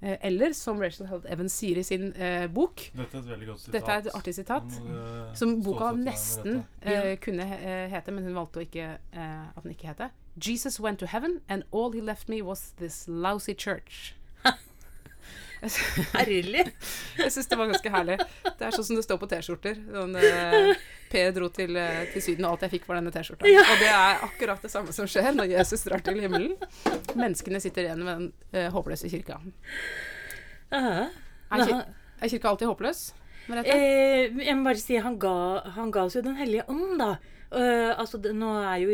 [0.00, 3.48] Eh, eller som Rachel Held Evans sier i sin eh, bok Dette er et veldig
[3.50, 3.74] godt sitat.
[3.74, 4.78] Dette er et artig sitat.
[4.86, 5.02] Må
[5.36, 9.74] Som boka nesten eh, kunne eh, hete, men hun valgte å ikke, eh, at den
[9.74, 10.08] ikke hete.
[10.40, 14.14] Jesus went to heaven, and all he left me was this lousy church.
[15.60, 16.64] Herlig!
[17.18, 18.16] Jeg syns det var ganske herlig.
[18.46, 19.78] Det er sånn som det står på T-skjorter.
[19.92, 20.72] Sånn, eh,
[21.10, 23.44] Per dro til, eh, til Syden, og alt jeg fikk var denne T-skjorta.
[23.44, 26.54] Og det er akkurat det samme som skjer når Jesus drar til himmelen.
[27.18, 29.40] Menneskene sitter igjen med den eh, håpløse kirka.
[30.70, 31.08] Ja.
[31.50, 33.08] Er, kir er kirka alltid håpløs?
[33.50, 35.34] Eh, jeg må bare si han ga,
[35.74, 37.16] han ga oss jo Den hellige ånd, da.
[37.50, 38.90] Eh, altså, det, nå er jo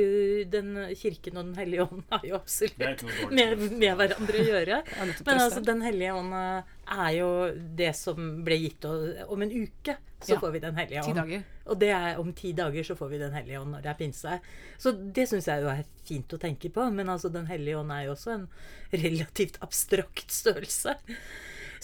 [0.48, 3.02] den kirken og Den hellige ånd har jo absolutt
[3.36, 4.78] med, med hverandre å gjøre.
[5.26, 7.28] Men altså, Den hellige ånd eh, er jo
[7.76, 9.98] det som ble gitt og, om en uke.
[10.24, 10.38] Så Ja.
[10.40, 11.34] får vi Den hellige ånd.
[11.66, 13.98] Og det er om ti dager så får vi Den hellige ånd når det er
[14.00, 14.38] pinse.
[14.80, 16.88] Så det syns jeg jo er fint å tenke på.
[16.96, 18.48] Men altså, Den hellige ånd er jo også en
[18.96, 20.96] relativt abstrakt størrelse.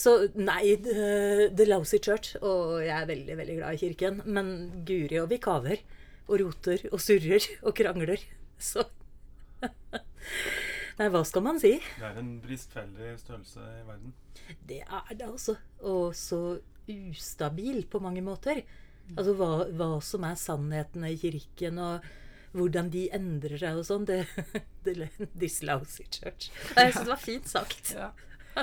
[0.01, 2.33] Så nei, The, the Lousy Church.
[2.41, 4.23] Og jeg er veldig, veldig glad i kirken.
[4.25, 4.55] Men
[4.89, 5.85] guri og vi kaver.
[6.33, 8.23] Og roter og surrer og krangler.
[8.57, 8.87] Så
[10.99, 11.75] Nei, hva skal man si?
[11.99, 14.15] Det er en bristfeldig størrelse i verden.
[14.69, 15.57] Det er det, altså.
[15.89, 16.41] Og så
[16.89, 18.63] ustabil på mange måter.
[19.17, 22.07] Altså hva, hva som er sannhetene i kirken, og
[22.57, 24.07] hvordan de endrer seg og sånn.
[24.09, 24.23] Det,
[24.85, 26.51] det This lousy church.
[26.77, 27.95] Jeg syns det var fint sagt.
[27.97, 28.13] Ja.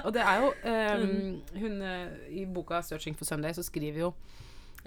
[0.04, 4.14] Og det er jo um, hun, eh, I boka 'Searching for Sunday' så skriver jo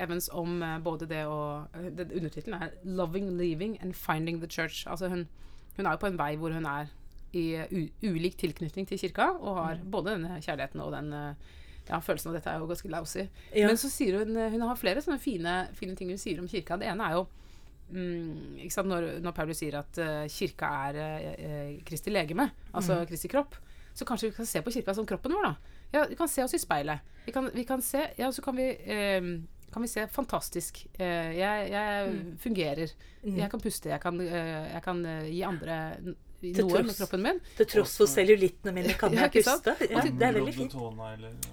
[0.03, 4.85] Evans om eh, både det og uh, Undertittelen er 'Loving, Leaving and Finding the Church'.
[4.91, 5.29] Altså hun,
[5.77, 6.91] hun er jo på en vei hvor hun er
[7.33, 11.53] i eh, ulik tilknytning til kirka, og har både denne kjærligheten og den eh,
[11.89, 13.25] ja, følelsen av dette er jo ganske lousy.
[13.57, 13.69] Ja.
[13.69, 16.51] Men så sier hun eh, Hun har flere sånne fine, fine ting hun sier om
[16.51, 16.79] kirka.
[16.81, 17.27] Det ene er jo
[17.93, 23.07] mm, når, når Paulus sier at uh, kirka er eh, eh, Kristi legeme, altså Mm.
[23.11, 23.57] Kristi kropp,
[23.95, 25.79] så kanskje vi kan se på kirka som kroppen vår, da.
[25.93, 27.01] Ja, vi kan se oss i speilet.
[27.27, 29.21] Vi kan, vi kan se Ja, så kan vi eh,
[29.73, 30.85] kan vi se fantastisk.
[30.99, 32.37] Eh, jeg jeg Mm.
[32.39, 32.93] fungerer.
[33.25, 33.89] Jeg kan puste.
[33.89, 35.77] Jeg kan, eh, jeg kan eh, gi andre
[36.43, 37.37] Til noe tross- med kroppen min.
[37.57, 39.77] Til tross for cellulittene mine kan Ja, jeg ikke puste.
[39.93, 40.73] Ja, det er veldig fint.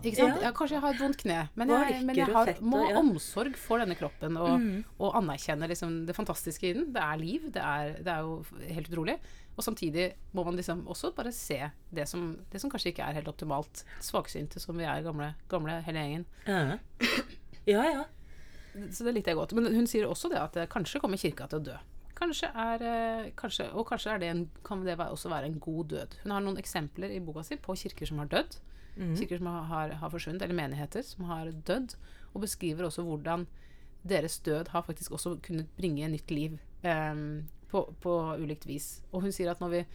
[0.03, 0.41] Ikke sant?
[0.41, 0.47] Ja.
[0.47, 3.55] Ja, kanskje jeg har et vondt kne, men jeg, men jeg har, må ha omsorg
[3.55, 4.83] for denne kroppen og, Mm.
[4.99, 6.91] og anerkjenne liksom det fantastiske i den.
[6.91, 7.51] Det er liv.
[7.51, 9.19] Det er, det er jo helt utrolig.
[9.59, 13.13] Og samtidig må man liksom også bare se det som, det som kanskje ikke er
[13.13, 13.83] helt optimalt.
[14.01, 16.25] Svaksynte som vi er, gamle, gamle hele gjengen.
[17.69, 17.85] Ja.
[17.85, 18.03] ja.
[18.93, 19.55] Så det likte jeg godt.
[19.57, 21.77] Men hun sier også det at eh, kanskje kommer kirka til å dø.
[22.19, 26.17] kanskje er, eh, kanskje, og kanskje det en, kan det også være en god død.
[26.23, 28.59] Hun har noen eksempler i boka si på kirker som har dødd.
[29.15, 31.95] Kirker som har, har, forsvunnet, eller menigheter som har dødd.
[32.33, 33.47] Og beskriver også hvordan
[34.03, 39.01] deres død har faktisk også kunnet bringe nytt liv em, på, på ulikt vis.
[39.11, 39.85] Og hun sier at vi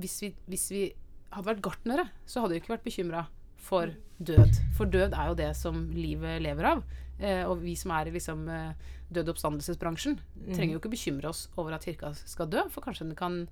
[0.00, 0.82] hvis, vi hvis vi
[1.30, 3.24] hadde vært gartnere, så hadde vi ikke vært bekymra
[3.60, 4.58] for død.
[4.76, 6.82] For død er jo det som livet lever av.
[7.20, 8.72] Eh, og vi som er i liksom, eh,
[9.12, 10.18] død- oppstandelsesbransjen,
[10.54, 13.42] trenger jo ikke bekymre oss over at kirka skal dø, for kanskje, den kan,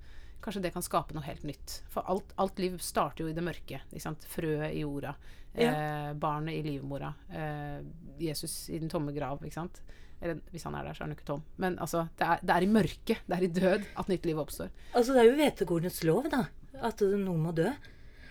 [0.40, 1.82] kanskje det kan skape noe helt nytt.
[1.92, 3.80] For alt, alt liv starter jo i det mørke.
[4.28, 5.14] Frøet i jorda.
[5.54, 7.12] Eh, barnet i livmora.
[7.32, 7.82] Eh,
[8.20, 9.40] Jesus i den tomme grav.
[9.44, 9.80] Ikke sant?
[10.22, 11.42] Eller hvis han er der, så er han jo ikke tom.
[11.58, 14.38] Men altså, det er, det er i mørket, det er i død, at nytt liv
[14.38, 14.70] oppstår.
[14.94, 16.46] Altså, det er jo hvetekornets lov, da.
[16.82, 17.70] At noen må dø.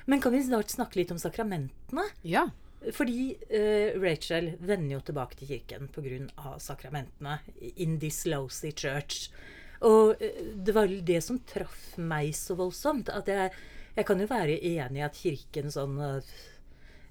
[0.08, 2.06] Men kan vi snart snakke litt om sakramentene?
[2.24, 2.46] Ja.
[2.96, 6.54] Fordi uh, Rachel vender jo tilbake til kirken pga.
[6.64, 7.40] sakramentene.
[7.76, 9.28] In this lousy church.
[9.84, 13.12] Og uh, det var det som traff meg så voldsomt.
[13.12, 13.52] At jeg,
[13.98, 16.38] jeg kan jo være enig i at kirken sånn uh,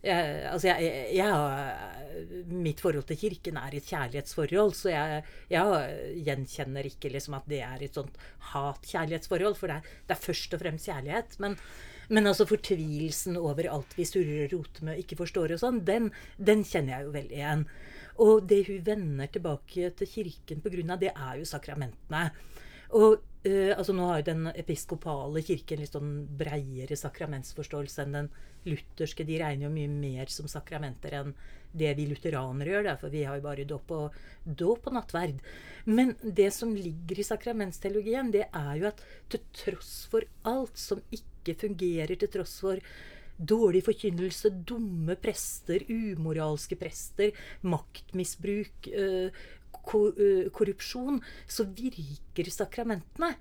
[0.07, 6.87] jeg, altså jeg, jeg, mitt forhold til kirken er et kjærlighetsforhold, så jeg, jeg gjenkjenner
[6.87, 8.21] ikke liksom at det er et sånt
[8.53, 11.37] hat-kjærlighetsforhold, for det er, det er først og fremst kjærlighet.
[11.43, 11.59] Men,
[12.09, 15.83] men altså fortvilelsen over alt vi surrer og roter med og ikke forstår og sånn,
[15.87, 17.65] den, den kjenner jeg jo veldig igjen.
[18.25, 22.31] Og det hun vender tilbake til kirken pga., det er jo sakramentene.
[22.95, 28.33] Og eh, altså Nå har jo den episkopale kirken litt sånn breiere sakramentsforståelse enn den
[28.69, 29.27] lutherske.
[29.27, 31.35] De regner jo mye mer som sakramenter enn
[31.77, 32.91] det vi lutheranere gjør.
[33.03, 35.43] For vi har jo bare dåp og, dåp og nattverd.
[35.91, 41.03] Men det som ligger i sakramentsteologien, det er jo at til tross for alt som
[41.11, 42.81] ikke fungerer, til tross for
[43.37, 47.31] dårlig forkynnelse, dumme prester, umoralske prester,
[47.63, 48.89] maktmisbruk,
[49.87, 53.35] ko- øh, korrupsjon, så virker sakramentene.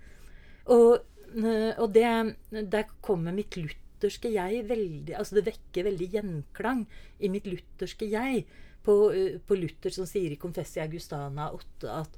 [0.65, 0.99] Og,
[1.35, 2.35] øh, og det,
[2.71, 6.85] der kommer mitt lutherske jeg veldig Altså det vekker veldig gjenklang
[7.19, 8.45] i mitt lutherske jeg.
[8.85, 9.09] På,
[9.47, 12.17] på Luther som sier i Confessia Augustana 8 at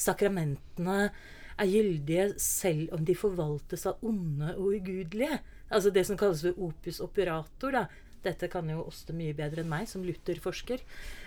[0.00, 1.10] sakramentene
[1.58, 5.40] er gyldige selv om de forvaltes av onde og ugudelige.
[5.70, 7.72] Altså det som kalles for opus operator.
[7.72, 7.86] da.
[8.24, 10.82] Dette kan jo Åste mye bedre enn meg som Luther-forsker.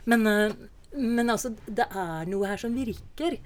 [0.05, 0.53] Men, øh,
[0.95, 3.39] men altså, det er noe her som virker.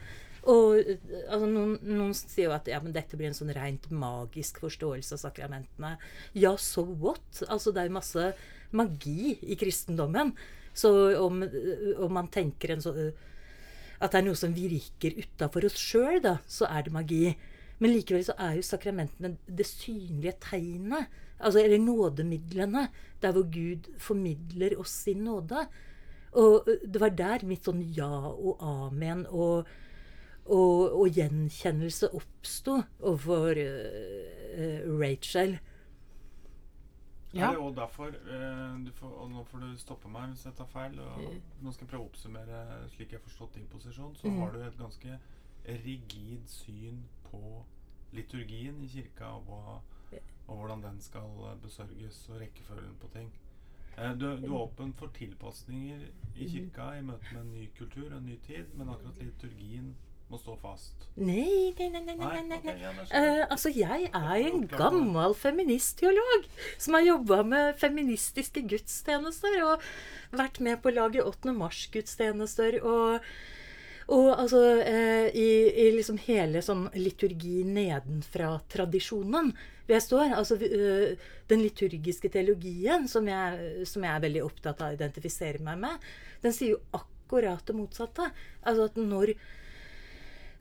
[0.44, 0.98] Og øh,
[1.30, 5.16] altså, noen, noen sier jo at ja, men dette blir en sånn rent magisk forståelse
[5.16, 5.96] av sakramentene.
[6.34, 7.44] Ja, so what?
[7.48, 8.34] Altså, det er jo masse
[8.74, 10.34] magi i kristendommen.
[10.74, 10.90] Så
[11.22, 11.44] om,
[12.02, 13.30] om man tenker en så, øh,
[14.04, 17.22] at det er noe som virker utafor oss sjøl, da, så er det magi.
[17.80, 21.12] Men likevel så er jo sakramentene det synlige tegnet.
[21.40, 22.88] Altså, eller nådemidlene.
[23.24, 25.66] Der hvor Gud formidler oss sin nåde.
[26.34, 29.68] Og det var der mitt sånn ja og amen og,
[30.46, 35.60] og, og gjenkjennelse oppsto overfor uh, Rachel.
[37.34, 37.48] Ja.
[37.48, 40.54] Er det også derfor eh, du får, Og nå får du stoppe meg hvis jeg
[40.56, 41.00] tar feil.
[41.00, 41.22] Og
[41.64, 42.60] nå skal jeg prøve å oppsummere
[42.94, 44.16] slik jeg har forstått din posisjon.
[44.16, 44.40] Så Mm.
[44.42, 45.20] har du et ganske
[45.66, 47.64] rigid syn på
[48.14, 49.80] liturgien i kirka og, hva,
[50.48, 53.32] og hvordan den skal besørges, og rekkefølgen på ting.
[53.98, 58.12] Eh, du, du er åpen for tilpasninger i kirka i møte med en ny kultur
[58.12, 59.96] og en ny tid, men akkurat liturgien
[60.34, 61.08] må stå fast.
[61.14, 62.76] Nei, nei, nei, nei, nei, nei, ok, nei.
[62.82, 63.40] ja, da skjønner jeg.
[63.40, 66.48] Eh, altså, jeg er en gammel feministteolog
[66.82, 69.84] som har jobba med feministiske gudstjenester og
[70.34, 71.54] vært med på å lage 8.
[71.60, 73.34] mars-gudstjenester og
[74.12, 80.34] og altså eh, i, i liksom hele sånn liturgi nedenfra-tradisjonen hvor jeg står.
[80.36, 81.16] Altså eh,
[81.48, 86.12] den liturgiske teologien, som jeg, som jeg er veldig opptatt av å identifisere meg med,
[86.44, 88.28] den sier jo akkurat det motsatte.
[88.68, 89.38] Altså at når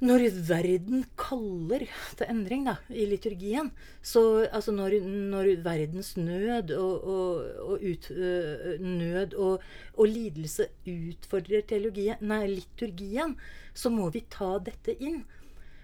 [0.03, 1.85] når verden kaller
[2.19, 3.71] til endring da, i liturgien,
[4.03, 9.63] så altså når, når verdens nød og, og, og, ut, øh, nød og,
[10.11, 13.37] lidelse utfordrer teologien, nei, liturgien,
[13.75, 15.23] så må vi ta dette inn.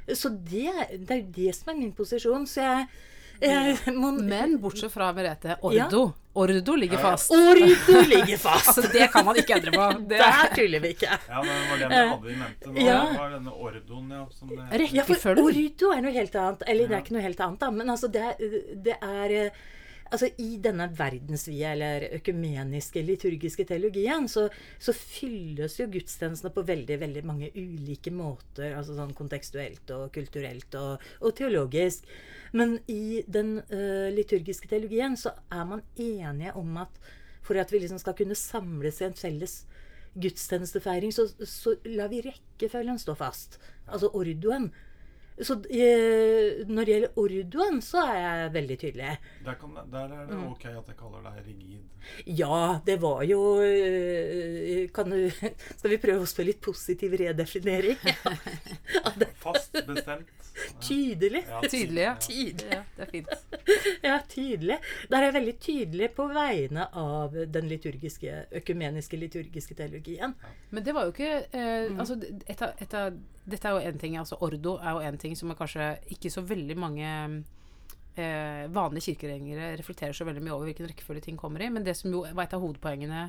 [0.09, 0.67] Så det,
[1.05, 2.47] det er jo det som er min posisjon.
[2.49, 2.89] Så jeg,
[4.29, 6.13] Men bortsett fra Merete, ordo.
[6.39, 7.31] Ordo ligger fast.
[7.33, 8.69] Ordo ligger fast!
[8.69, 9.87] Altså, det kan man ikke endre på.
[10.11, 11.11] Det Der tuller vi ikke.
[11.29, 12.75] Ja, det var det vi hadde i mente.
[12.77, 12.99] Hva Ja.
[13.19, 14.27] var denne ordoen, ja?
[14.39, 16.63] Som det Rett- Ja, for ordo er noe helt annet.
[16.67, 17.71] Eller det er ikke noe helt annet, da.
[17.71, 18.29] Men altså, det,
[18.87, 19.59] det er eh,
[20.09, 24.47] Altså, I denne verdensvide eller økumeniske liturgiske teologien så,
[24.81, 28.73] så fylles jo gudstjenestene på veldig veldig mange ulike måter.
[28.79, 32.09] altså sånn Kontekstuelt og kulturelt og, og teologisk.
[32.57, 37.01] Men i den eh, liturgiske teologien så er man enige om at
[37.45, 39.63] for at vi liksom skal kunne samles i en felles
[40.19, 43.59] gudstjenestefeiring, så, så lar vi rekkefølgen stå fast.
[43.87, 44.71] Altså ordoen.
[45.43, 49.11] Så eh, når det gjelder ordoen, så er jeg veldig tydelig.
[49.47, 50.47] Der, kan, der er det Mm.
[50.53, 51.85] ok at jeg kaller deg rigid.
[52.39, 55.31] Ja, det var jo øh, kan du,
[55.79, 57.97] Skal vi prøve oss på litt positiv redefinering?
[58.09, 60.29] Ja, Fast bestemt.
[60.83, 61.45] Tydelig.
[61.49, 62.15] Ja, Tydelig, ja.
[62.21, 62.73] Tydelig.
[62.73, 63.29] Ja, det er fint.
[64.09, 64.79] Ja, tydelig.
[65.11, 70.35] Der er jeg veldig tydelig på vegne av den liturgiske, økumeniske liturgiske teologien.
[70.71, 73.19] Men det var jo ikke eh, altså, et av, et av,
[73.49, 74.17] Dette er jo en ting.
[74.21, 77.09] altså Ordo er jo en ting som kanskje ikke så veldig mange
[78.19, 81.71] eh, vanlige kirkegjengere reflekterer så veldig mye over hvilken rekkefølge ting kommer i.
[81.73, 83.29] Men det som jo var et av hovedpoengene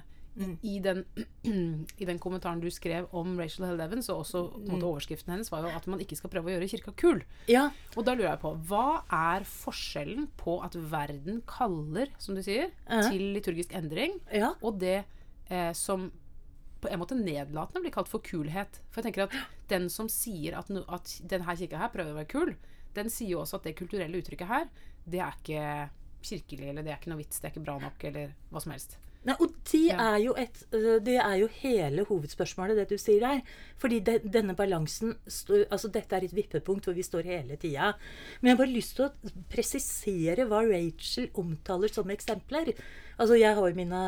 [0.63, 1.01] i, den,
[2.01, 5.65] i den kommentaren du skrev om Rachel Held Evans, og også måte, overskriften hennes, var
[5.65, 7.23] jo at man ikke skal prøve å gjøre kirka kul.
[7.51, 12.43] Ja, Og da lurer jeg på, hva er forskjellen på at verden kaller, som du
[12.45, 13.01] sier, Ja.
[13.09, 15.01] til liturgisk endring, ja, og det
[15.49, 16.11] eh, som
[16.79, 18.81] på en måte nedlatende blir kalt for kulhet.
[18.89, 19.35] For jeg tenker at
[19.71, 22.55] den som sier at, no, at denne kirka her prøver å være kul,
[22.97, 24.71] den sier jo også at det kulturelle uttrykket her,
[25.09, 25.67] det er ikke
[26.25, 28.75] kirkelig, eller det er ikke noe vits, det er ikke bra nok, eller hva som
[28.75, 28.97] helst.
[29.27, 33.19] Nei, og det er, jo et, øh, det er jo hele hovedspørsmålet, det du sier
[33.19, 33.41] der.
[33.81, 37.91] Fordi de, denne balansen altså Dette er et vippepunkt hvor vi står hele tida.
[38.39, 42.71] Men jeg har bare lyst til å presisere hva Rachel omtaler som eksempler.
[43.17, 44.03] Altså, jeg har jo mine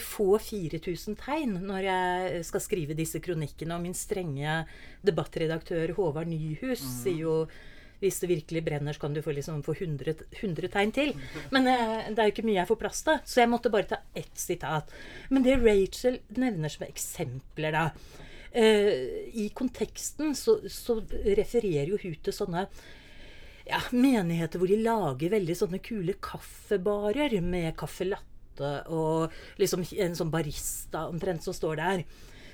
[0.00, 3.76] få 4000 tegn når jeg skal skrive disse kronikkene.
[3.76, 4.62] Og min strenge
[5.04, 7.36] debattredaktør Håvard Nyhus sier jo
[8.02, 11.12] hvis det virkelig brenner, så kan du få, liksom, få 100, 100 tegn til.
[11.54, 13.86] Men eh, det er jo ikke mye jeg får plass til, så jeg måtte bare
[13.92, 14.90] ta ett sitat.
[15.30, 17.84] Men det Rachel nevner som eksempler, da
[18.50, 20.98] eh, I konteksten så, så
[21.38, 22.66] refererer jo hun til sånne
[23.68, 28.10] ja, menigheter hvor de lager veldig sånne kule kaffebarer med caffè
[28.52, 32.04] latte og liksom en sånn barista omtrent som står der.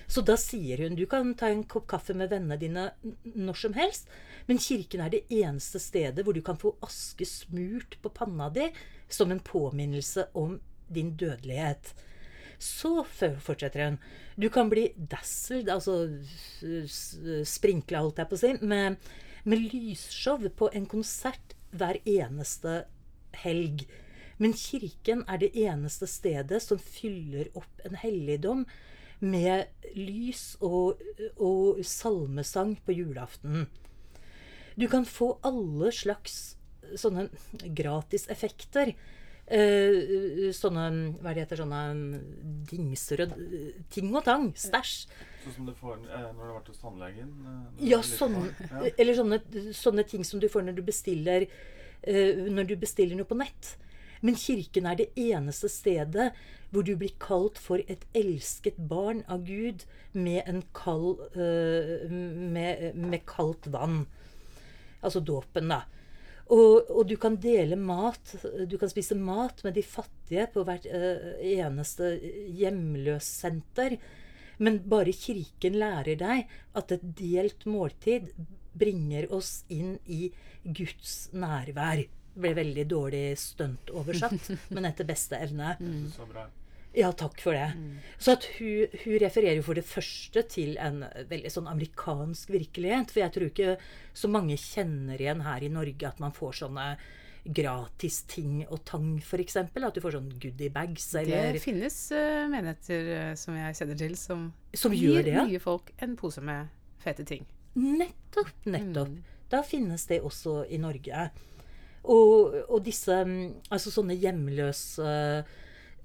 [0.09, 2.91] Så da sier hun du kan ta en kopp kaffe med vennene dine
[3.35, 4.09] når som helst,
[4.47, 8.71] men kirken er det eneste stedet hvor du kan få aske smurt på panna di
[9.09, 11.93] som en påminnelse om din dødelighet.
[12.59, 13.99] Så fortsetter hun.
[14.37, 16.09] Du kan bli dazzled, altså
[17.45, 18.97] sprinkla, holdt jeg på å si, med,
[19.45, 22.87] med lysshow på en konsert hver eneste
[23.45, 23.85] helg.
[24.39, 28.65] Men kirken er det eneste stedet som fyller opp en helligdom
[29.19, 29.67] med
[29.99, 31.01] lys og,
[31.43, 33.67] og salmesang på julaften.
[34.79, 36.37] Du kan få alle slags
[36.97, 37.29] sånne
[37.75, 38.95] gratiseffekter.
[39.49, 40.83] Uh, sånne
[41.25, 41.63] Hva det heter?
[41.63, 42.21] Sånne
[42.69, 43.33] dingser og
[43.91, 44.51] ting og tang.
[44.61, 45.09] Stæsj.
[45.47, 47.31] Sånn som du får eh, når du har vært hos tannlegen?
[47.49, 48.71] eh, Ja, er sånn, barn.
[48.85, 48.91] Ja.
[49.01, 49.39] eller sånne,
[49.73, 53.73] sånne ting som du får når du bestiller uh, Når du bestiller noe på nett.
[54.21, 56.33] Men kirken er det eneste stedet
[56.71, 62.99] hvor du blir kalt for et elsket barn av Gud med, en kald, eh, med,
[62.99, 64.03] med kaldt vann.
[65.01, 65.85] Altså dåpen, da.
[66.49, 68.35] Og, og du kan dele mat.
[68.69, 72.15] Du kan spise mat med de fattige på hvert eh, eneste
[72.57, 73.99] hjemløssenter.
[74.59, 78.33] Men bare Kirken lærer deg at et delt måltid
[78.79, 80.29] bringer oss inn i
[80.65, 82.07] Guds nærvær.
[82.39, 85.75] Ble veldig dårlig stuntoversatt, men etter beste evne.
[86.15, 86.47] Så bra.
[86.97, 87.69] Ja, takk for det.
[88.19, 93.13] Så at hun, hun refererer jo for det første til en veldig sånn amerikansk virkelighet.
[93.13, 93.75] For jeg tror ikke
[94.17, 96.89] så mange kjenner igjen her i Norge at man får sånne
[97.49, 99.57] gratis ting og tang, f.eks.
[99.63, 104.17] At du får sånn goodiebags eller Det finnes uh, menigheter eh, som jeg kjenner til,
[104.21, 105.47] som, Som gir det, ja.
[105.49, 106.69] nye folk en pose med
[107.05, 107.47] fete ting.
[107.79, 109.15] Nettopp, nettopp.
[109.49, 111.29] Da finnes det også i Norge.
[112.05, 115.09] Og, og disse mm, Altså sånne hjemløse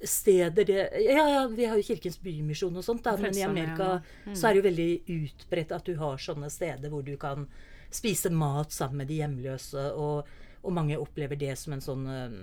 [0.04, 4.02] steder det, Ja, ja, vi har jo Kirkens Bymisjon og sånt, da, men i Amerika
[4.02, 4.34] ja.
[4.36, 7.48] så er det jo veldig utbredt at du har sånne steder hvor du kan
[7.94, 10.28] spise mat sammen med de hjemløse, og,
[10.64, 12.36] og mange opplever det som en sånn eh,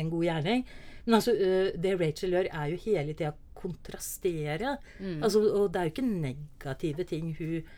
[0.00, 0.64] en god gjerning.
[1.04, 4.76] Men altså, eh, det Rachel gjør, er jo hele tida kontrastere.
[5.24, 7.68] Altså, og det er jo ikke negative ting hun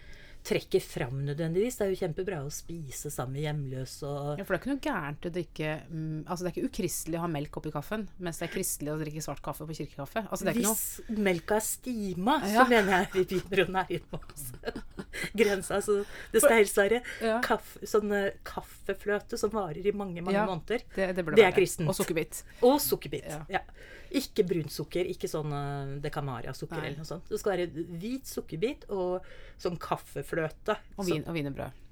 [0.48, 1.76] trekker fram nødvendigvis.
[1.78, 4.70] Det er jo kjempebra å spise sammen med hjemløse og Ja, for det er ikke
[4.72, 8.06] noe gærent å drikke mm, Altså det er ikke ukristelig å ha melk oppi kaffen,
[8.18, 10.24] mens det er kristelig å drikke svart kaffe på kirkekaffe.
[10.28, 12.64] Altså det ikke noe Hvis melka er stima, Ja.
[12.64, 14.46] så mener jeg vi begynner å nærme oss
[15.42, 15.80] grensa.
[15.84, 15.98] Så
[16.32, 17.40] det skal helst være Ja.
[17.84, 20.46] sånn eh, kaffefløte som varer i mange, mange Ja.
[20.46, 20.82] måneder.
[20.94, 21.88] Det, det, Det er kristent.
[21.88, 22.42] Og sukkerbit.
[22.62, 23.28] Og sukkerbit.
[23.50, 23.61] Ja.
[24.10, 27.28] Ikke brunt sukker, ikke sånn uh, decamaria-sukker eller noe sånt.
[27.28, 29.26] Det skal være hvit sukkerbit og
[29.60, 30.78] sånn kaffefløte.
[30.96, 31.84] Og, vin, og wienerbrød.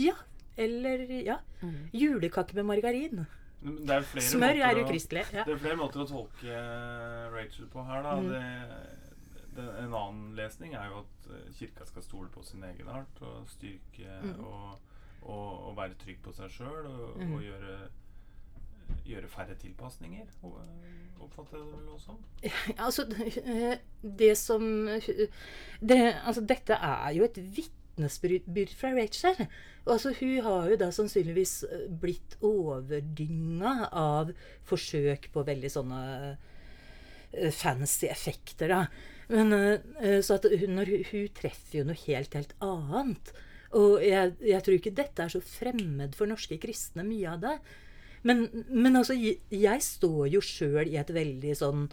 [0.00, 0.14] Ja.
[0.60, 1.38] Eller ja.
[1.62, 1.76] Mm.
[1.92, 3.26] Julekake med margarin.
[3.60, 5.24] Det er flere Smør måter er ukristelig.
[5.36, 5.44] Ja.
[5.44, 6.60] Det er flere måter å tolke
[7.34, 8.14] Rachel på her, da.
[8.16, 8.28] Mm.
[8.32, 12.88] Det, det, en annen lesning er jo at eh, kirka skal stole på sin egen
[12.88, 14.40] art og styrke Mm.
[14.44, 14.78] og,
[15.22, 17.34] og, og være trygg på seg sjøl og, Mm.
[17.36, 17.74] og gjøre,
[19.06, 20.28] gjøre færre tilpasninger.
[20.44, 22.16] Eh, Oppfatter jeg det vel også?
[22.86, 23.04] Altså,
[24.22, 24.64] det som
[25.80, 29.44] det, Altså, dette er jo et vitnesbyrd fra Rachel.
[29.86, 31.54] Altså, hun har jo da sannsynligvis
[32.02, 34.32] blitt overdynga av
[34.68, 38.82] forsøk på veldig sånne eh, fancy effekter, da.
[39.30, 43.32] Men, eh, så at hun, hun treffer jo noe helt, helt annet.
[43.78, 47.56] Og jeg, jeg tror ikke dette er så fremmed for norske kristne, mye av det.
[48.22, 51.88] Men, men altså, jeg, står jo sjøl i et veldig sånn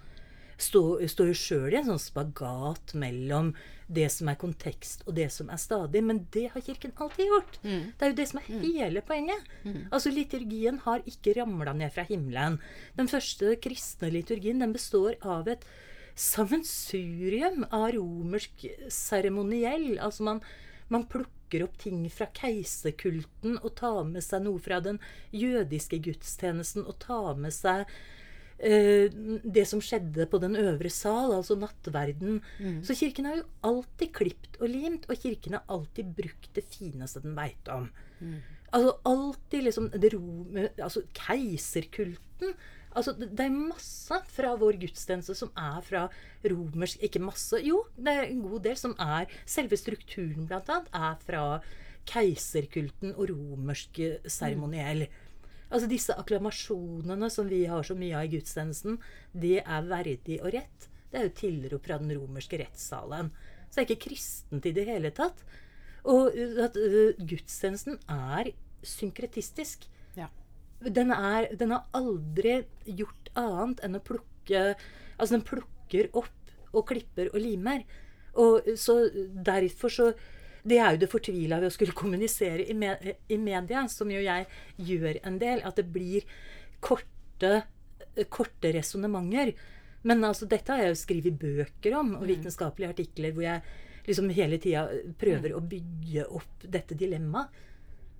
[0.57, 3.51] stå- jo sjøl i en sånn spagat mellom
[3.87, 6.01] det som er kontekst, og det som er stadig.
[6.03, 7.59] Men det har Kirken alltid gjort.
[7.63, 9.45] Det er jo det som er hele poenget.
[9.91, 12.57] Altså, Liturgien har ikke ramla ned fra himmelen.
[12.97, 15.63] Den første kristne liturgien den består av et
[16.17, 19.97] sammensurium av romersk seremoniell.
[20.01, 20.41] Altså man,
[20.93, 24.99] man plukker opp ting fra keiserkulten og tar med seg noe fra den
[25.35, 27.85] jødiske gudstjenesten og tar med seg
[28.59, 29.07] eh,
[29.43, 32.41] det som skjedde på den øvre sal, altså nattverden.
[32.83, 37.23] Så kirken har jo alltid klipt og limt, og kirken har alltid brukt det fineste
[37.23, 37.89] den veit om.
[38.75, 42.57] Altså alltid liksom det rom, altså Keiserkulten.
[42.95, 46.05] Altså det, er masse fra vår gudstjeneste som er fra
[46.47, 50.89] romersk Ikke masse, jo, det er en god del som er Selve strukturen, blant annet,
[50.95, 51.43] er fra
[52.07, 54.31] keiserkulten og romersk seremoniell.
[54.31, 55.07] seremoniell.
[55.67, 58.99] Altså disse akklamasjonene som vi har så mye av i gudstjenesten,
[59.35, 60.87] det er verdig og rett.
[61.11, 63.33] Det er jo tilrop fra den romerske rettssalen.
[63.67, 65.43] Så det er ikke kristent i det hele tatt.
[66.07, 66.31] Og
[66.63, 68.53] at uh, gudstjenesten er
[68.85, 69.89] synkretistisk.
[70.83, 74.75] Den, er, den har aldri gjort annet enn å plukke
[75.17, 77.81] Altså, den plukker opp og klipper og limer.
[78.37, 78.99] Og så
[79.33, 80.11] derfor så
[80.67, 82.89] Det er jo det fortvila ved å skulle kommunisere i, me
[83.31, 86.25] i media, som jo jeg gjør en del, at det blir
[86.83, 87.51] korte,
[88.27, 89.53] korte resonnementer.
[90.03, 93.63] Men altså, dette har jeg jo skrevet bøker om, og vitenskapelige artikler hvor jeg
[94.09, 97.63] liksom hele tida prøver å bygge opp dette dilemmaet.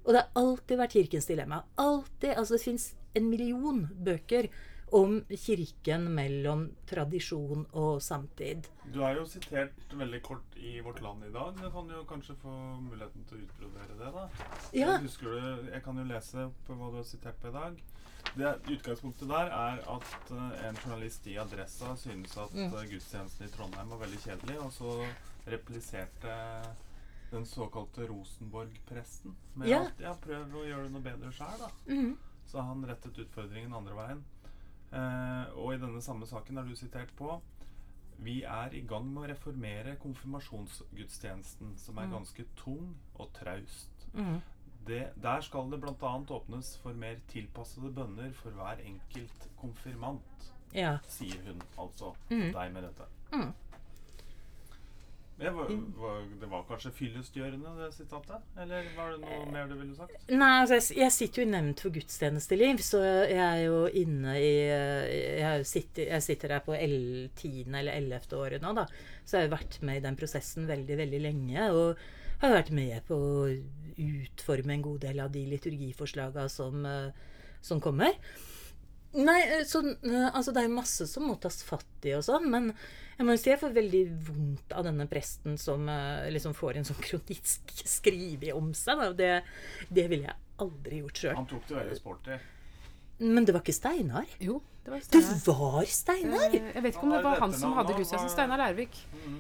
[0.07, 1.61] Og det har alltid vært kirkens dilemma.
[1.83, 2.31] Alltid.
[2.37, 2.85] Altså, det fins
[3.17, 4.47] en million bøker
[4.95, 8.69] om kirken mellom tradisjon og samtid.
[8.93, 11.57] Du er jo sitert veldig kort i Vårt Land i dag.
[11.59, 12.53] Du kan jo kanskje få
[12.85, 14.23] muligheten til å utbrodere det, da.
[14.71, 14.93] Ja.
[14.95, 17.83] Jeg, du, jeg kan jo lese på hva du har sitert på i dag.
[18.37, 22.71] Det Utgangspunktet der er at uh, en journalist i Adressa synes at Mm.
[22.71, 24.95] eh, gudstjenesten i Trondheim var veldig kjedelig, og så
[25.51, 26.33] repliserte
[27.31, 29.81] den såkalte Rosenborg-presten med Ja.
[29.85, 31.69] at ja, prøv å gjøre det noe bedre sjøl, da.
[31.87, 32.17] Mhm.
[32.45, 34.23] Så han rettet utfordringen andre veien.
[34.91, 37.41] Eh, og i denne samme saken er du sitert på
[38.19, 42.11] Vi er i gang med å reformere konfirmasjonsgudstjenesten, som er Mm.
[42.11, 44.07] ganske tung og traust.
[44.13, 44.41] Mhm.
[44.85, 46.17] Det, der skal det bl.a.
[46.29, 50.97] åpnes for mer tilpassede bønner for hver enkelt konfirmant, Ja.
[51.07, 52.53] sier hun altså Mm.
[52.53, 53.05] deg med dette.
[55.38, 55.69] Det var,
[56.02, 58.45] var, det var kanskje fyllestgjørende, det sitatet?
[58.58, 60.15] Eller var det noe mer du ville sagt?
[60.34, 64.34] Nei, altså, jeg, jeg sitter jo i nemnd for gudstjenesteliv, så jeg er jo inne
[64.41, 64.52] i
[65.43, 67.67] Jeg sitter, jeg sitter her på 10.
[67.69, 68.34] eller 11.
[68.39, 68.88] året nå, da.
[69.23, 71.69] Så jeg har jo vært med i den prosessen veldig, veldig lenge.
[71.78, 72.08] Og
[72.41, 73.47] har vært med på å
[73.97, 77.12] utforme en god del av de liturgiforslaga som, eh,
[77.62, 78.13] som kommer.
[79.13, 82.49] Nei, eh, så, eh, altså det er masse som må tas fatt i og sånn,
[82.51, 82.73] men
[83.17, 86.77] jeg må jo si jeg får veldig vondt av denne presten som eh, liksom får
[86.77, 88.99] en sånn kronisk skrive om seg.
[89.07, 89.31] Og Det,
[89.89, 91.35] det ville jeg aldri gjort sjøl.
[91.39, 92.37] Han tok det veldig sporty.
[93.19, 94.27] Men det var ikke Steinar.
[94.43, 95.37] Jo, det var Steinar.
[95.41, 96.51] Det var Steinar!
[96.53, 98.29] Jeg vet ikke om det var han som hadde gudstjenesten.
[98.35, 98.99] Steinar Lærvik.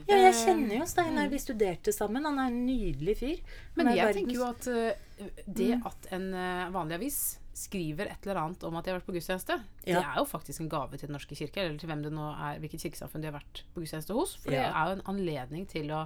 [0.09, 1.29] Ja, jeg kjenner jo Steinar.
[1.29, 2.25] Vi studerte sammen.
[2.25, 3.43] Han er en nydelig fyr.
[3.43, 6.27] Han Men er jeg verdens- tenker jo at det at en
[6.73, 7.19] vanlig avis
[7.57, 10.61] skriver et eller annet om at de har vært på gudstjeneste, det er jo faktisk
[10.61, 13.31] en gave til Den norske kirke, eller til hvem det nå er, hvilket kirkesamfunn de
[13.31, 14.37] har vært på gudstjeneste hos.
[14.43, 16.05] For det er jo en anledning til å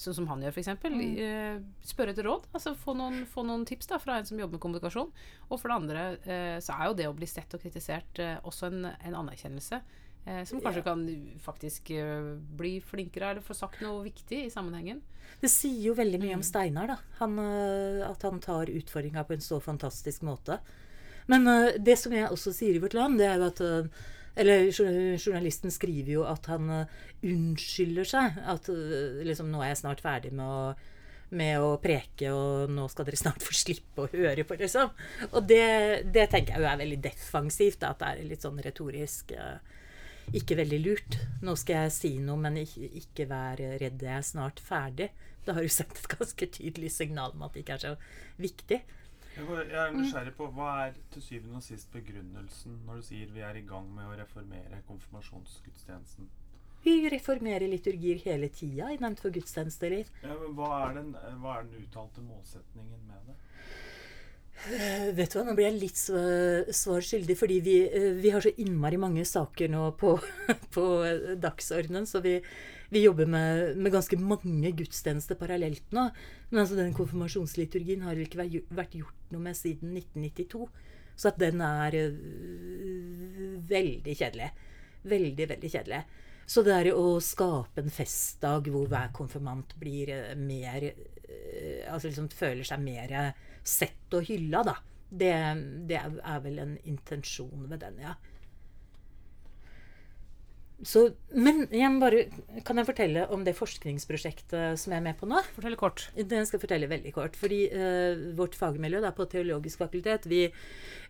[0.00, 0.70] Sånn som han gjør, f.eks.
[0.82, 1.00] Mm.
[1.20, 2.48] Eh, spørre etter råd.
[2.56, 5.10] Altså få noen, få noen tips da fra en som jobber med kommunikasjon.
[5.50, 8.38] Og for det andre eh, så er jo det å bli sett og kritisert eh,
[8.48, 9.82] også en, en anerkjennelse.
[10.24, 11.04] Eh, som kanskje kan
[11.44, 11.92] faktisk
[12.58, 15.02] bli flinkere eller få sagt noe viktig i sammenhengen.
[15.42, 16.98] Det sier jo veldig mye om Steinar, da.
[17.20, 17.38] Han,
[18.06, 20.58] at han tar utfordringa på en så fantastisk måte.
[21.32, 24.08] Men uh, det som jeg også sier i Vårt Land, det er jo at uh,
[24.36, 28.40] Eller journalisten skriver jo at han uh, unnskylder seg.
[28.48, 30.64] At uh, liksom nå er jeg snart ferdig med å
[31.32, 34.90] med å preke, og nå skal dere snart få slippe å høre på, liksom.
[35.30, 38.60] Og det, det tenker jeg jo er veldig defensivt, da, at det er litt sånn
[38.60, 39.32] retorisk.
[39.32, 39.56] uh,
[40.30, 41.18] ikke veldig lurt.
[41.44, 45.10] Nå skal jeg si noe, men ikke, ikke vær redd, jeg er snart ferdig.
[45.46, 47.94] Da har du sendt et ganske tydelig signal om at det ikke er så
[48.40, 48.82] viktig.
[49.32, 53.40] Jeg er nysgjerrig på Hva er til syvende og sist begrunnelsen når du sier vi
[53.40, 56.28] er i gang med å reformere konfirmasjonsgudstjenesten?
[56.82, 59.94] Vi reformerer liturgier hele tida innenfor gudstjenester.
[60.24, 63.36] Ja, men hva er den, hva er den uttalte målsetningen med det?
[64.76, 68.30] Eh, vet du hva, Nå blir jeg litt sva- svar skyldig, fordi vi, eh, vi
[68.34, 70.12] har så innmari mange saker nå på,
[70.76, 72.04] på eh, dagsordenen.
[72.06, 72.36] Så vi,
[72.92, 76.08] vi jobber med, med ganske mange gudstjenester parallelt nå.
[76.50, 80.66] Men altså den konfirmasjonsliturgien har ikke vært, gjort noe med siden 1992.
[81.16, 84.50] Så at den er øh, veldig kjedelig.
[85.08, 86.02] Veldig, veldig kjedelig.
[86.52, 92.10] Så det er å skape en festdag hvor hver konfirmant blir eh, mer eh, Altså
[92.10, 93.14] liksom føler seg mer
[93.64, 94.76] sett og hylla, da.
[95.08, 95.32] Det,
[95.88, 98.12] det er vel en intensjon ved den, ja.
[100.82, 102.24] Så, men jeg bare,
[102.66, 105.38] kan jeg fortelle om det forskningsprosjektet som jeg er med på nå?
[105.54, 106.08] Fortell kort.
[106.16, 107.38] Det skal jeg fortelle veldig kort.
[107.38, 110.48] Fordi eh, vårt fagmiljø da, på Teologisk fakultet, vi,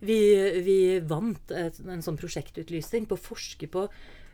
[0.04, 0.18] vi,
[0.66, 3.86] vi vant et, en sånn prosjektutlysning på å forske på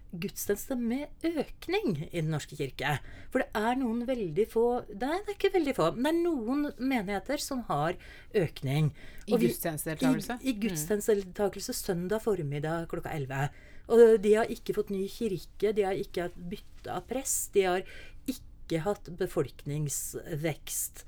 [0.09, 2.97] gudstjeneste med økning i Den norske kirke.
[3.32, 5.91] For det er noen veldig få det er ikke veldig få.
[5.95, 7.99] Men det er noen menigheter som har
[8.34, 8.91] økning.
[9.28, 10.41] I Og gudstjenestedeltakelse?
[10.43, 13.51] I, i gudstjenestedeltakelse søndag formiddag klokka 11.
[13.89, 17.64] Og de har ikke fått ny kirke, de har ikke hatt bytte av prest, de
[17.64, 17.86] har
[18.28, 21.05] ikke hatt befolkningsvekst.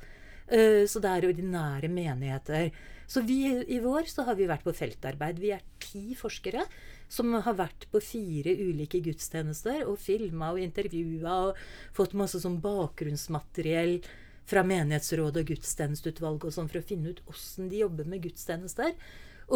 [0.48, 2.70] Eh, Så det er ordinære menigheter.
[3.06, 5.38] Så vi i vår så har vi vært på feltarbeid.
[5.42, 6.62] Vi er ti forskere
[7.10, 11.56] som har vært på fire ulike gudstjenester og filma og intervjua og
[11.92, 13.98] fått masse sånn bakgrunnsmateriell
[14.46, 18.94] fra menighetsrådet og gudstjenesteutvalget og sånn for å finne ut åssen de jobber med gudstjenester.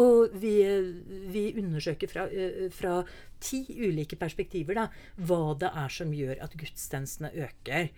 [0.01, 0.57] Og vi,
[1.31, 2.97] vi undersøker fra, eh, fra
[3.39, 4.89] ti ulike perspektiver da,
[5.27, 7.89] hva det er som gjør at gudstjenestene øker.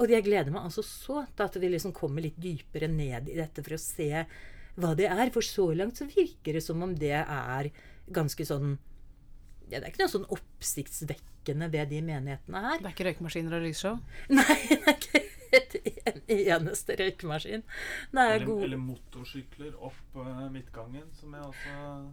[0.00, 3.36] Og jeg gleder meg altså så til at vi liksom kommer litt dypere ned i
[3.36, 4.08] dette for å se
[4.80, 5.32] hva det er.
[5.34, 7.68] For så langt så virker det som om det er
[8.12, 8.78] ganske sånn
[9.68, 12.80] ja, Det er ikke noe sånn oppsiktsvekkende ved de menighetene her.
[12.80, 14.00] Det er ikke røykmaskiner og lysshow?
[14.32, 17.62] Nei, det er ikke en eneste røykemaskin.
[18.12, 22.12] Det er Eller, god eller motorsykler opp eh, midtgangen, som jeg også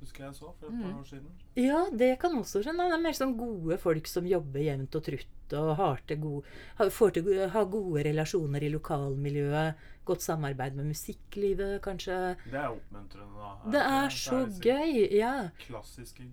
[0.00, 0.82] husker jeg så for et Mm.
[0.82, 1.30] par år siden.
[1.60, 2.86] Ja, det kan også skjønne.
[2.88, 6.44] Det er mer sånn gode folk som jobber jevnt og trutt og har, til gode,
[6.78, 9.74] har, får til, har gode relasjoner i lokalmiljøet.
[10.06, 12.36] Godt samarbeid med musikklivet, kanskje.
[12.46, 13.50] Det er oppmuntrende, da.
[13.74, 15.18] Det ikke er så disse gøy!
[15.18, 15.32] Ja.
[15.66, 16.28] Klassiske,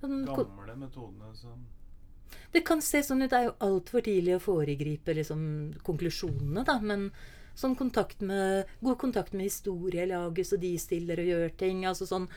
[0.00, 1.66] Sånn gamle metodene som
[2.52, 3.30] Det kan se sånn ut.
[3.30, 5.46] Det er jo altfor tidlig å foregripe liksom,
[5.86, 6.78] konklusjonene, da.
[6.82, 7.08] Men
[7.58, 11.84] sånn kontakt med, god kontakt med historielaget, så de stiller og gjør ting.
[11.86, 12.28] altså sånn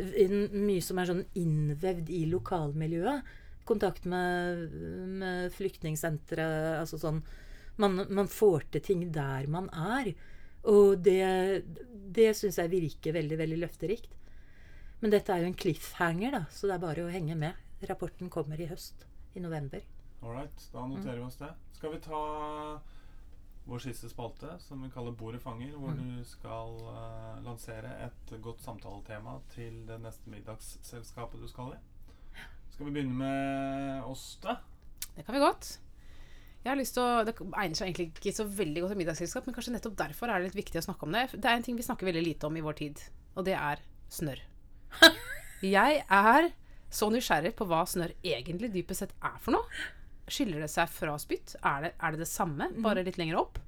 [0.00, 3.30] Mye som er sånn innvevd i lokalmiljøet.
[3.68, 4.70] Kontakt med,
[5.20, 6.78] med flyktningsenteret.
[6.80, 7.20] Altså sånn
[7.80, 10.12] man, man får til ting der man er.
[10.68, 11.64] Og det,
[12.12, 14.16] det syns jeg virker veldig, veldig løfterikt.
[15.00, 17.56] Men dette er jo en cliffhanger, da, så det er bare å henge med.
[17.88, 19.06] Rapporten kommer i høst.
[19.34, 19.80] I november.
[20.22, 20.90] Ålreit, da Mm.
[20.96, 21.50] noterer vi oss det.
[21.72, 22.80] Skal vi ta
[23.66, 26.18] vår siste spalte, som vi kaller Bordet fanger, hvor Mm.
[26.18, 31.78] du skal uh, lansere et godt samtaletema til det neste middagsselskapet du skal i?
[32.72, 34.56] Skal vi begynne med oss, da?
[35.16, 35.78] Det kan vi godt.
[36.64, 39.46] Jeg har lyst til å, Det egner seg egentlig ikke så veldig godt til middagsselskap,
[39.46, 41.30] men kanskje nettopp derfor er det litt viktig å snakke om det.
[41.32, 43.00] Det er en ting vi snakker veldig lite om i vår tid,
[43.36, 43.78] og det er
[44.10, 44.40] snørr.
[45.62, 46.50] Jeg er
[46.90, 49.82] så nysgjerrig på hva snørr egentlig dypest sett er for noe.
[50.30, 51.56] Skiller det seg fra spytt?
[51.62, 53.60] Er det er det, det samme, bare litt lenger opp?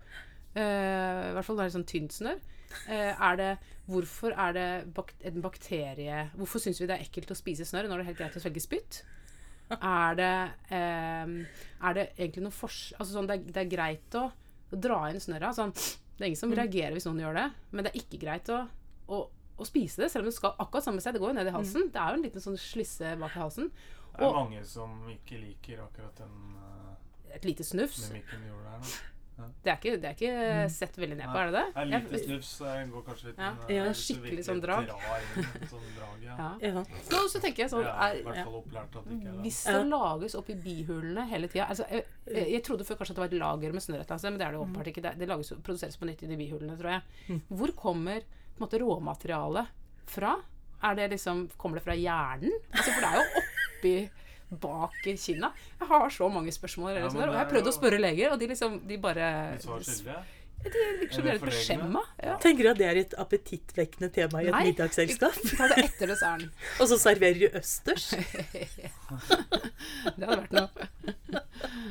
[0.52, 2.42] Uh, I hvert fall det er sånn tynt snørr.
[2.88, 3.50] Uh, er det,
[3.90, 7.84] hvorfor er det bak en bakterie Hvorfor syns vi det er ekkelt å spise snørr
[7.90, 9.02] når det er helt greit å svelge spytt?
[9.72, 10.32] Er det,
[10.76, 11.36] ehm,
[11.80, 12.90] er det egentlig noe fors...
[12.98, 15.52] Altså sånn, det, er, det er greit å, å dra inn snørra.
[15.56, 18.50] Sånn, det er ingen som reagerer hvis noen gjør det, men det er ikke greit
[18.52, 18.58] å,
[19.08, 19.22] å,
[19.58, 21.14] å spise det, selv om det skal akkurat samme sted.
[21.14, 21.88] Det går jo ned i halsen.
[21.92, 23.70] Det er jo en liten sånn slisse bak i halsen.
[24.12, 28.08] Det er Og- mange som ikke liker akkurat den uh, Et lite snufs.
[28.10, 28.22] der.
[29.38, 29.44] ja.
[29.64, 31.74] Det er ikke, det er ikke sett veldig ned på, er det det?
[31.74, 33.48] Nei, lite Jeg- snufs eh, går kanskje litt Ja.
[33.68, 34.86] eh, Ja, skikkelig sånn drag.
[34.86, 36.36] drar en sånn drag, ja.
[36.42, 36.58] ja.
[36.60, 36.84] Ja.
[37.08, 39.40] Så, så tenker jeg sånn er i er, hvert fall opplært at det ikke er.
[39.42, 43.10] Hvis det lages opp i bihulene hele tida altså, jeg, jeg, jeg trodde før kanskje
[43.10, 45.02] at det var et lager med snørr et sted, men det er det åpenbart ikke.
[45.08, 47.40] Det, det lages, produseres på nytt i de bihulene, tror jeg.
[47.48, 48.20] Hvor kommer
[48.52, 49.72] på en måte, råmaterialet
[50.12, 50.36] fra?
[50.82, 52.54] Er det liksom, kommer det fra hjernen?
[52.72, 53.94] Altså, for det er jo oppi
[54.62, 55.52] bak kinna.
[55.80, 56.92] Jeg har så mange spørsmål.
[56.98, 58.98] Ja, sånn der, og jeg har er prøvd å spørre leger, og de liksom de
[59.00, 59.26] bare
[59.62, 60.20] skyldige.
[60.62, 62.02] De virker som de Er er litt beskjemma.
[62.22, 62.34] Ja.
[62.42, 64.60] Tenker du at det er et appetittvekkende tema i et Nei.
[64.68, 65.34] middagsselskap?
[65.58, 66.52] Tar det etter desserten.
[66.80, 68.12] Og så serverer du østers?
[70.12, 70.68] Det hadde vært noe.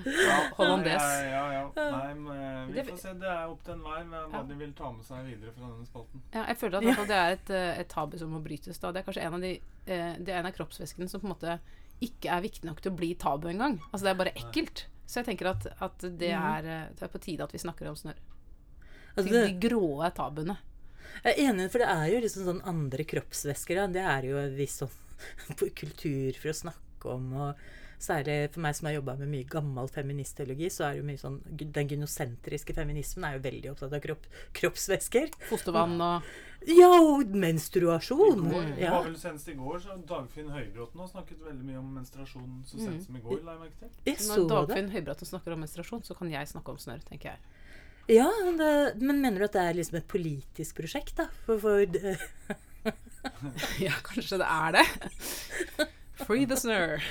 [0.08, 1.04] Ja, Hollandes.
[1.04, 1.66] Ja, ja, ja.
[1.76, 4.44] Nei, men eh, vi Det- Det er opp til enhver hva Ja.
[4.44, 6.22] de vil ta med seg videre fra denne spalten.
[6.34, 7.06] Ja, jeg føler at ja.
[7.06, 8.80] det er et, eh, et tabu som må brytes.
[8.80, 8.92] Da.
[8.92, 9.54] Det er kanskje en av de
[9.88, 11.60] eh, Det er en av kroppsvæskene som på en måte
[12.02, 13.80] ikke er viktig nok til å bli tabu engang.
[13.94, 14.86] Altså det er bare ekkelt.
[15.08, 17.88] Så jeg tenker at, at det, er, eh, det er på tide at vi snakker
[17.90, 18.16] om snørr.
[19.18, 20.58] Altså, De, de gråe tabuene.
[21.26, 23.76] jeg er enig, for det er jo liksom sånn andre kroppsvæsker.
[23.76, 23.88] Da.
[23.88, 24.90] Det er jo en viss sånn
[25.82, 27.34] kultur for å snakke om.
[27.34, 27.56] og
[28.02, 31.20] Særlig for meg som har jobba med mye gammel feministteologi, så er det jo mye
[31.22, 31.36] sånn
[31.76, 34.24] Den gynosentriske feminismen er jo veldig opptatt av kropp,
[34.58, 35.30] kroppsvæsker.
[35.52, 36.24] Fostervann og
[36.66, 38.42] Ja, og menstruasjon!
[38.50, 38.92] går, det Ja.
[38.98, 42.78] var vel senest i går, så Dagfinn Høybråten har snakket veldig mye om menstruasjon så
[42.82, 43.90] sent som i går, la jeg merke til.
[44.06, 44.50] Jeg Når.
[44.50, 47.40] Dagfinn Høybråten snakker om menstruasjon, så kan jeg snakke om snørr, tenker jeg.
[48.18, 51.28] Ja, det, men mener du at det er liksom et politisk prosjekt, da?
[51.46, 51.86] For, for
[53.86, 55.92] Ja, kanskje det er det.
[56.28, 57.02] Free the snør.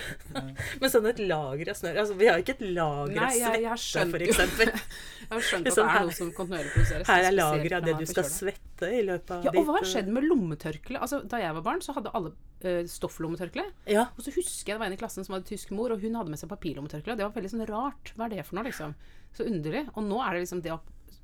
[0.81, 4.73] Men sånn et lager av snørr Altså, vi har ikke et lager av svette, eksempel.
[5.31, 6.71] Jeg har skjønt at Sånn det er noe som kontinuerlig.
[6.75, 9.77] Her er spesielt lager av det du skal svette i løpet av Ja, og hva
[9.79, 11.01] har skjedd med lommetørkle?
[11.03, 13.67] Altså, da jeg var barn, så hadde alle uh, stofflommetørkle.
[13.91, 16.03] Ja, Og så husker jeg det var en i klassen som hadde tysk mor, og
[16.03, 17.19] hun hadde med seg papirlommetørkle.
[17.19, 18.15] Det var veldig sånn rart.
[18.17, 18.97] Hva er det for noe, liksom?
[19.37, 19.85] Så underlig.
[19.95, 20.81] Og nå er det liksom det å,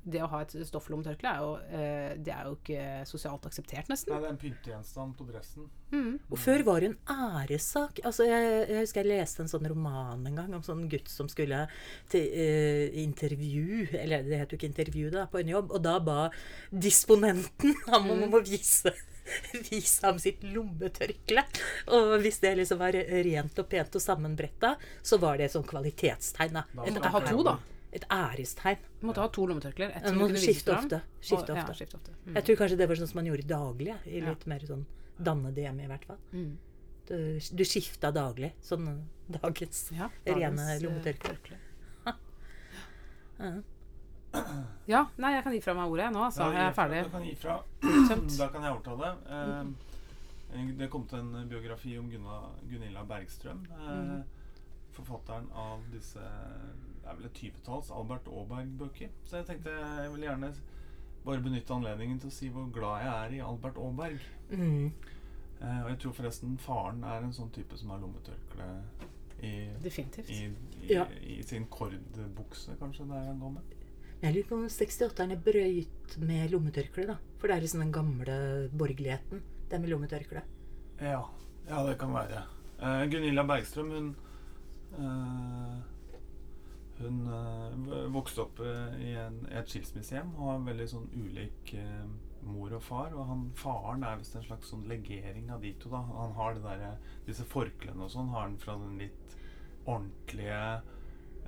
[0.07, 4.13] det å ha et stofflommetørkle er jo, eh, det er jo ikke sosialt akseptert, nesten.
[4.13, 5.67] Nei, det er en pyntegjenstand på dressen.
[6.31, 8.01] Og før var det en æressak.
[8.07, 11.29] Altså, jeg, jeg husker jeg leste en sånn roman en gang om sånn gutt som
[11.31, 11.65] skulle
[12.11, 15.97] til eh, intervju, eller det het jo ikke intervju da, på en jobb, og da
[16.03, 16.17] ba
[16.71, 18.95] disponenten ham om å vise
[19.69, 21.41] Vise ham sitt lommetørkle.
[21.95, 25.67] Og hvis det liksom var rent og pent og sammenbretta, så var det et sånn
[25.67, 26.55] kvalitetstegn.
[26.55, 26.63] da.
[26.71, 27.57] Da Et, måtte ha to, da.
[27.93, 28.77] Et ærestegn.
[28.99, 29.95] Du måtte ha to lommetørklær.
[29.95, 30.85] Et som du du må vise skifte fram.
[30.85, 31.01] ofte.
[31.21, 31.71] Skifte og, ofte.
[31.71, 32.11] Ja, skifte ofte.
[32.25, 32.33] Mm.
[32.35, 33.95] Jeg tror kanskje det var sånn som man gjorde daglig.
[34.05, 34.29] I I Ja.
[34.29, 34.85] litt mer sånn
[35.19, 36.17] dannede hjem, i hvert fall.
[36.33, 36.57] Mm.
[37.07, 38.51] Du, du skifta daglig.
[38.61, 41.57] Sånn dagens Ja, dagens, rene lommetørkle.
[43.39, 43.51] Ja.
[44.87, 47.03] Ja, nei, jeg kan gi fra meg ordet nå, så Ja, Jeg er ferdig.
[47.05, 47.55] Du kan gi fra.
[48.37, 49.11] Da kan jeg overta det.
[50.57, 53.65] Eh, det kom til en biografi om Gunna, Gunilla Bergstrøm.
[53.71, 54.23] Eh,
[54.97, 56.19] Forfatteren av disse
[57.07, 59.11] det er vel et tyvetalls Albert Aaberg-bøker.
[59.23, 60.49] Så jeg tenkte jeg vil gjerne
[61.23, 64.25] bare benytte anledningen til å si hvor glad jeg er i Albert Aaberg.
[64.51, 64.89] Mm.
[65.61, 68.67] Eh, og jeg tror forresten faren er en sånn type som har lommetørkle
[69.39, 69.53] i,
[69.83, 70.29] Definitivt.
[70.35, 70.51] i,
[70.83, 71.05] i, Ja.
[71.23, 73.73] i sin kordbukse, kanskje, der han går med.
[74.21, 77.17] Jeg lurer på om 68-erne brøyt med lommetørkle, da.
[77.39, 78.37] For det er liksom den gamle
[78.75, 80.43] borgerligheten, det med lommetørkle.
[80.99, 81.23] Ja,
[81.69, 82.43] ja det kan være.
[82.81, 84.15] Eh, Gunilla Bergstrøm, hun
[84.97, 85.77] eh,
[86.97, 92.07] Hun eh, vokste opp eh, i en, et skilsmissehjem og har veldig sånn ulik eh,
[92.47, 93.13] mor og far.
[93.13, 95.91] Og han, faren er visst en slags sånn legering av de to.
[95.93, 96.85] da Han har der,
[97.27, 99.37] disse forklene og sånn har han fra den litt
[99.87, 100.61] ordentlige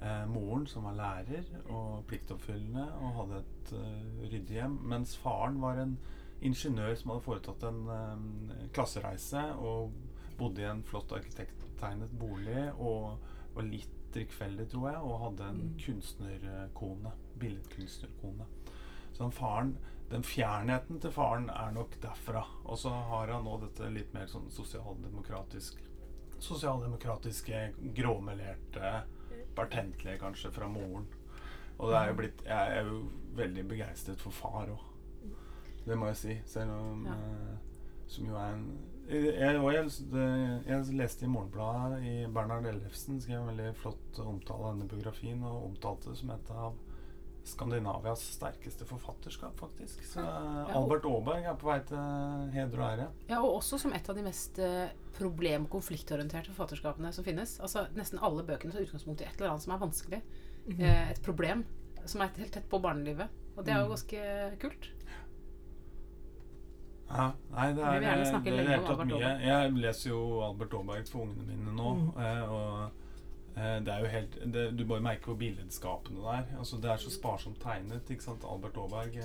[0.02, 4.80] eh, moren, som var lærer og pliktoppfyllende og hadde et eh, ryddig hjem.
[4.94, 5.98] Mens faren var en
[6.46, 9.92] ingeniør som hadde foretatt en eh, klassereise og
[10.40, 13.18] bodde i en flott arkitekttegnet bolig og
[13.56, 15.78] var litt drikkfeldig, tror jeg, og hadde en Mm.
[15.86, 17.12] kunstnerkone.
[17.40, 18.46] Billedkunstnerkone.
[19.14, 19.78] Så den faren
[20.10, 22.44] den fjernheten til faren er nok derfra.
[22.66, 25.78] Og så har han nå dette litt mer sånn sosialdemokratisk
[26.40, 29.04] Sosialdemokratiske, gråmelerte,
[29.56, 31.06] pertentlige kanskje, fra moren.
[31.80, 34.80] Og det er jo blitt Jeg er jo veldig begeistret for far òg.
[35.86, 36.42] Det må jeg si.
[36.46, 37.12] Selv om Ja.
[37.14, 37.58] eh,
[38.08, 39.90] Som jo er en jeg, og jeg,
[40.68, 45.42] jeg leste i Morgenbladet i Bernhard Ellefsen skrev en veldig flott omtale av denne biografien,
[45.44, 46.78] og omtalte det som et av
[47.50, 50.04] Skandinavias sterkeste forfatterskap, faktisk.
[50.06, 53.08] Så eh, Albert Aaberg er på vei til heder og ære.
[53.32, 57.58] Ja, og også som et av de mest eh, problem- og konfliktorienterte forfatterskapene som finnes.
[57.64, 60.22] Altså Nesten alle bøkene tar utgangspunkt i et eller annet som er vanskelig.
[60.76, 61.66] Eh, et problem
[62.06, 63.34] som er helt tett på barnelivet.
[63.58, 64.26] Og det er jo ganske
[64.62, 64.92] kult.
[67.10, 69.30] Ja, nei, det er, vil det, er, det, er mye.
[69.48, 72.10] Jeg leser jo Albert Aaberg for ungene mine nå, Mm.
[72.22, 72.92] eh, og
[73.58, 76.58] eh, det er jo helt det, Du bare merker hvor billedskapende det er.
[76.60, 78.10] Altså, det er så sparsomt tegnet.
[78.10, 78.44] ikke sant?
[78.46, 79.18] Albert Aaberg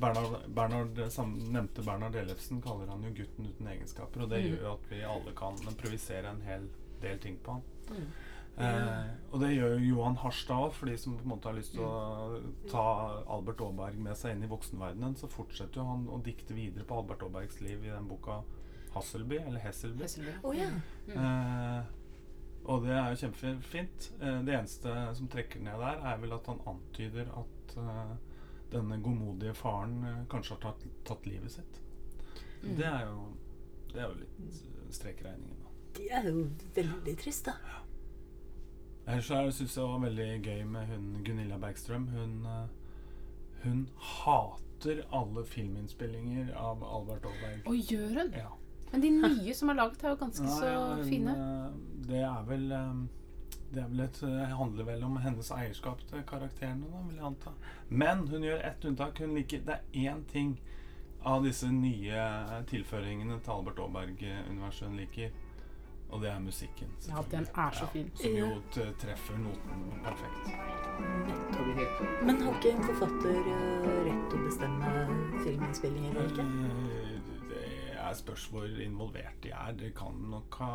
[0.00, 4.48] Bernard, Bernhard, Bernhard, nevnte Bernhard Ellefsen kaller han jo 'gutten uten egenskaper', og det Mm.
[4.50, 6.68] gjør jo at vi alle kan improvisere en hel
[7.02, 7.62] del ting på han.
[7.90, 8.06] Mm.
[8.60, 11.56] Eh, og det gjør jo Johan Harstad òg, for de som på en måte har
[11.56, 12.40] lyst til å
[12.70, 12.86] ta
[13.30, 15.14] Albert Aaberg med seg inn i voksenverdenen.
[15.18, 18.42] Så fortsetter jo han å dikte videre på Albert Aabergs liv i den boka
[18.90, 20.02] 'Hasselby', eller 'Hesselby'.
[20.02, 20.32] Hesselby.
[20.42, 20.70] Oh, ja.
[21.14, 21.84] Eh,
[22.64, 24.10] og det er jo kjempefint.
[24.20, 28.16] Eh, det eneste som trekker ned der, er vel at han antyder at eh,
[28.72, 31.80] denne godmodige faren eh, kanskje har tatt, tatt livet sitt.
[32.62, 32.76] Mm.
[32.76, 33.28] Det er jo
[33.90, 35.70] Det er jo litt eh, strek i regningen, da.
[35.96, 36.44] Det er jo
[36.76, 37.80] veldig trist, da.
[39.06, 42.08] Ellers så syns jeg det var veldig gøy med hun Gunilla Bergstrøm.
[42.14, 42.66] Hun, eh,
[43.64, 47.64] hun hater alle filminnspillinger av Albert Aalberg.
[47.66, 48.32] Og gjør hun?
[48.36, 48.50] Ja.
[48.92, 51.30] Men de nye som er laget, er jo ganske Nei, så hun, fine.
[51.30, 51.72] eh,
[52.10, 52.94] Det er vel eh,
[53.72, 54.20] Det er vel et,
[54.58, 57.52] handler vel om hennes eierskap til karakterene, da, vil jeg anta.
[57.88, 59.18] Men hun gjør ett unntak.
[59.22, 60.56] Hun liker Det er én ting
[61.22, 62.24] av disse nye
[62.66, 65.30] tilføringene til Albert Aalberg-universet hun liker.
[66.10, 66.90] Og det er musikken.
[67.08, 68.10] Ja, den er så fin.
[68.18, 70.50] som jo treffer noten perfekt.
[72.26, 74.90] Men har ikke en forfatter eh, rett til å bestemme
[75.44, 76.46] filminnspillinger eller ikke?
[76.46, 77.16] Eh,
[77.50, 79.72] Det er spørsmål hvor involvert de er.
[79.78, 80.72] De kan nok ha,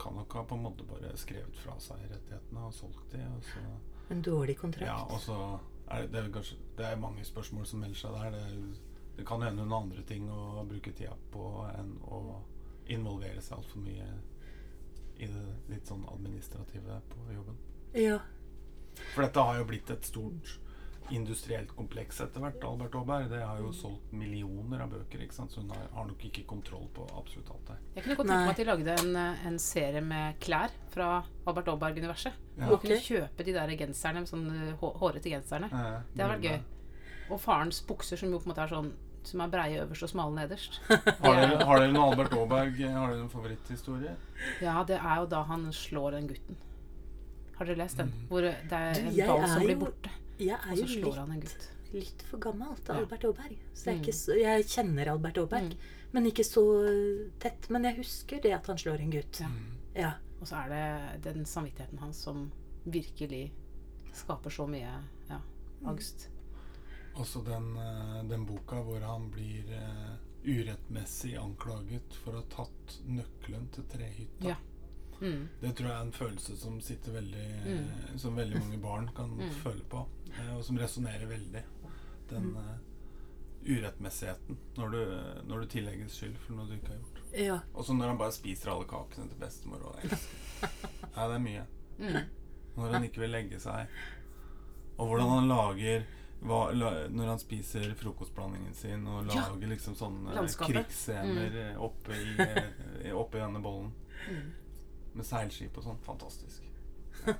[0.00, 3.22] kan nok ha på en måte bare skrevet fra seg rettighetene og solgt de.
[3.36, 3.64] Og så,
[4.10, 4.86] En dårlig kontrakt?
[4.88, 5.38] ja, og så
[5.90, 8.30] er det, det, er kanskje, det er mange spørsmål som melder seg der.
[8.30, 8.80] Det,
[9.18, 12.22] det kan hende noen andre ting å bruke tida på enn å
[12.88, 14.06] involvere seg altfor mye
[15.18, 17.56] i det litt sånn administrative på jobben.
[17.94, 18.18] Ja.
[19.14, 20.58] For dette har jo blitt et stort
[21.10, 22.64] industrielt kompleks etter hvert.
[22.68, 25.54] Albert Aaberg det har jo solgt millioner av bøker, ikke sant?
[25.54, 27.76] så hun har, har nok ikke kontroll på absolutt alt det.
[27.96, 31.06] Jeg kunne godt tenke meg at de lagde en, eh, en serie med klær fra
[31.48, 32.36] Albert Aaberg-universet.
[32.58, 32.66] Ja.
[32.66, 35.70] Hvor man kunne kjøpe de der genserne, sånn eh, hå- hårete genserne.
[35.72, 36.60] Ja, Det hadde vært gøy.
[37.32, 38.92] Og farens bukser, som jo på en måte er sånn
[39.28, 40.80] som er breie øverst og smale nederst.
[40.88, 44.14] Har dere, noen Albert Aaberg Har dere noen favoritthistorie?
[44.64, 46.56] Ja, det er jo da han slår den gutten.
[47.58, 48.12] Har dere lest den?
[48.30, 51.68] Hvor det er en ball som blir borte, Jeg og så slår han en gutt.
[51.92, 53.00] litt for gammel til Ja.
[53.02, 53.56] Albert Aaberg.
[53.74, 54.02] Så jeg, er Mm.
[54.04, 55.76] ikke så, jeg kjenner Albert Aaberg,
[56.12, 56.64] men ikke så
[57.40, 57.68] tett.
[57.70, 59.40] Men jeg husker det at han slår en gutt.
[59.40, 59.48] Ja.
[59.96, 60.12] Ja.
[60.40, 60.68] Og så er
[61.18, 62.50] det den samvittigheten hans som
[62.86, 63.50] virkelig
[64.14, 64.92] skaper så mye
[65.28, 65.40] ja,
[65.84, 66.28] angst.
[67.18, 70.16] Også den, eh, den boka hvor han blir uh,
[70.46, 74.52] urettmessig anklaget for å ha tatt nøkkelen til trehytta.
[74.52, 74.56] Ja.
[75.20, 75.48] Mm.
[75.60, 78.18] Det tror jeg er en følelse som sitter veldig Mm.
[78.22, 79.50] Som veldig mange barn kan Mm.
[79.64, 81.62] føle på, eh, og som resonnerer veldig.
[82.30, 82.76] Den eh,
[83.66, 85.00] urettmessigheten når du,
[85.48, 87.18] når du tillegges skyld for noe du ikke har gjort.
[87.34, 87.58] ja.
[87.74, 90.36] Og så når han bare spiser alle kakene til bestemor og elsker.
[91.18, 91.64] Ja, det er mye.
[91.98, 92.16] Mm.
[92.76, 93.88] Når han ikke vil legge seg.
[94.98, 96.06] Og hvordan han lager
[96.42, 99.48] hva, la, Når han spiser frokostblandingen sin og Ja.
[99.50, 100.74] lager liksom sånne Landskapet.
[100.86, 101.80] krigsscener mm.
[101.80, 102.36] oppe, i,
[103.08, 103.92] eh, oppe i denne bollen.
[104.30, 104.52] Mm.
[105.14, 105.98] Med seilskip og sånn.
[106.06, 106.62] Fantastisk.
[107.26, 107.34] Ja.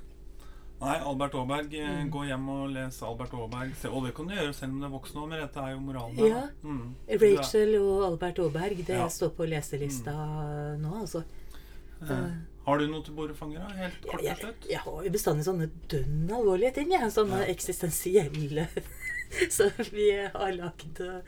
[0.81, 1.73] Nei, Albert Aaberg.
[1.73, 2.09] eh, Mm.
[2.11, 3.73] Gå hjem og les Albert Aaberg.
[3.75, 5.71] Se, og det kan du gjøre selv om du er voksen òg, men dette er
[5.73, 6.43] jo moralen Ja.
[6.63, 6.95] Mm.
[7.09, 9.07] Rachel og Albert Aaberg, det Ja.
[9.07, 10.13] står på leselista
[10.79, 11.23] nå, altså.
[12.01, 12.31] Eh,
[12.69, 13.69] Har du noe til bordfanger, da?
[13.81, 14.65] Helt kort og slett?
[14.65, 17.11] Jeg, jeg har jo bestandig sånne dønn alvorlige ting, jeg.
[17.15, 17.49] Sånne Ja.
[17.55, 18.67] eksistensielle
[19.53, 21.19] Så vi har lagd eh,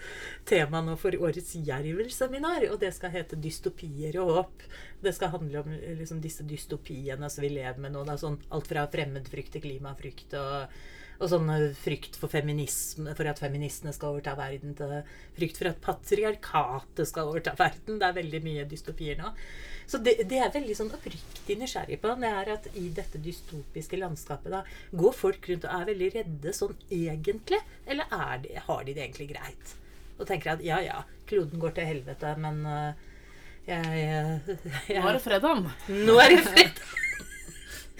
[0.49, 4.65] tema nå for årets Jervel-seminar, og det skal hete 'Dystopier og håp'.
[5.01, 8.05] Det skal handle om eh, liksom, disse dystopiene som vi lever med nå.
[8.05, 10.77] Det er sånn alt fra fremmedfrykt til klimafrykt og,
[11.17, 14.95] og sånn eh, frykt for feminisme, for at feministene skal overta verden, til
[15.37, 17.99] frykt for at patriarkatet skal overta verden.
[18.01, 19.33] Det er veldig mye dystopier nå.
[19.91, 22.13] Så det, det er veldig sånn oppriktig nysgjerrig på.
[22.21, 24.61] Det er at I dette dystopiske landskapet da,
[24.95, 27.59] går folk rundt og er veldig redde sånn egentlig?
[27.89, 29.73] Eller er de, har de det egentlig greit?
[30.15, 33.07] Og tenker at ja, ja, kloden går til helvete, men øh,
[33.67, 34.57] jeg, jeg,
[34.89, 35.65] jeg Nå er det fredag.
[35.89, 36.81] Nå er det fred!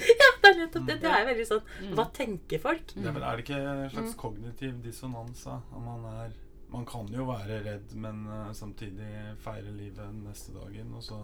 [0.21, 0.95] ja, det er nettopp det.
[1.03, 1.91] Det er veldig sånn Mm.
[1.97, 2.93] Hva tenker folk?
[2.93, 5.43] Det er, vel, er det ikke en slags kognitiv dissonans?
[5.47, 5.59] da?
[5.81, 6.33] Man, er,
[6.73, 9.09] man kan jo være redd, men uh, samtidig
[9.41, 10.93] feire livet neste dagen.
[10.97, 11.21] Og så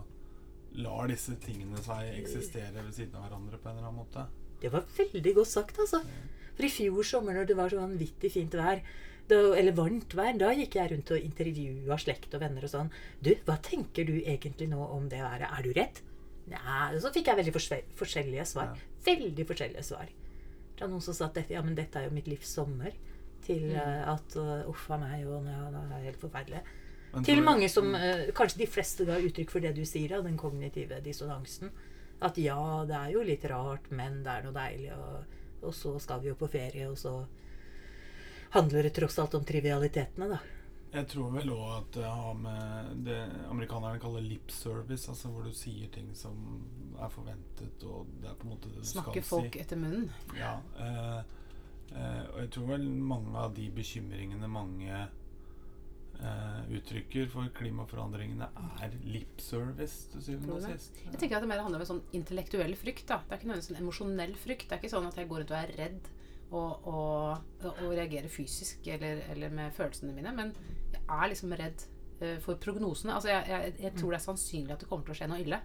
[0.78, 4.26] lar disse tingene seg eksistere ved siden av hverandre på en eller annen måte.
[4.62, 6.02] Det var veldig godt sagt, altså.
[6.58, 8.82] For i fjor sommer, når det var så vanvittig fint vær,
[9.28, 12.92] da, eller varmt vær, da gikk jeg rundt og intervjua slekt og venner og sånn.
[13.24, 15.50] Du, hva tenker du egentlig nå om det været?
[15.50, 16.02] Er du redd?
[16.48, 17.54] Nei, og så fikk jeg veldig
[18.00, 18.78] forskjellige svar.
[19.08, 20.12] Veldig forskjellige svar.
[20.78, 22.96] Fra noen som sa at ja, men dette er jo mitt livs sommer.
[23.44, 24.08] Til mm.
[24.12, 26.64] at uh, uff a meg, og ja, det er helt forferdelig.
[27.14, 30.24] Men Til mange som eh, Kanskje de fleste ga uttrykk for det du sier, da,
[30.26, 31.72] den kognitive dissonansen.
[32.24, 32.60] At ja,
[32.90, 36.32] det er jo litt rart, men det er noe deilig, og, og så skal vi
[36.32, 37.14] jo på ferie, og så
[38.56, 40.40] handler det tross alt om trivialitetene, da.
[40.88, 43.20] Jeg tror vel òg at det har med det
[43.52, 46.38] amerikanerne kaller lip service, altså hvor du sier ting som
[46.96, 50.08] er forventet, og det er på en måte det du Snakker skal folk etter munnen.
[50.40, 51.20] Ja, eh,
[51.92, 55.04] eh, og jeg tror vel mange av de bekymringene mange
[56.24, 58.48] eh, uttrykker for klimaforandringene,
[58.82, 61.04] er lip service til syvende og sist.
[61.04, 63.10] Jeg tenker at det mer handler om en sånn intellektuell frykt.
[63.12, 63.20] da.
[63.28, 64.70] Det er ikke nødvendigvis en emosjonell frykt.
[64.70, 66.10] Det er ikke sånn at jeg går rundt og er redd
[66.52, 70.34] og, og, og reagere fysisk eller, eller med følelsene mine.
[70.36, 70.54] Men
[70.94, 71.88] jeg er liksom redd
[72.22, 73.16] uh, for prognosene.
[73.16, 75.44] Altså jeg, jeg, jeg tror det er sannsynlig at det kommer til å skje noe
[75.44, 75.60] ille.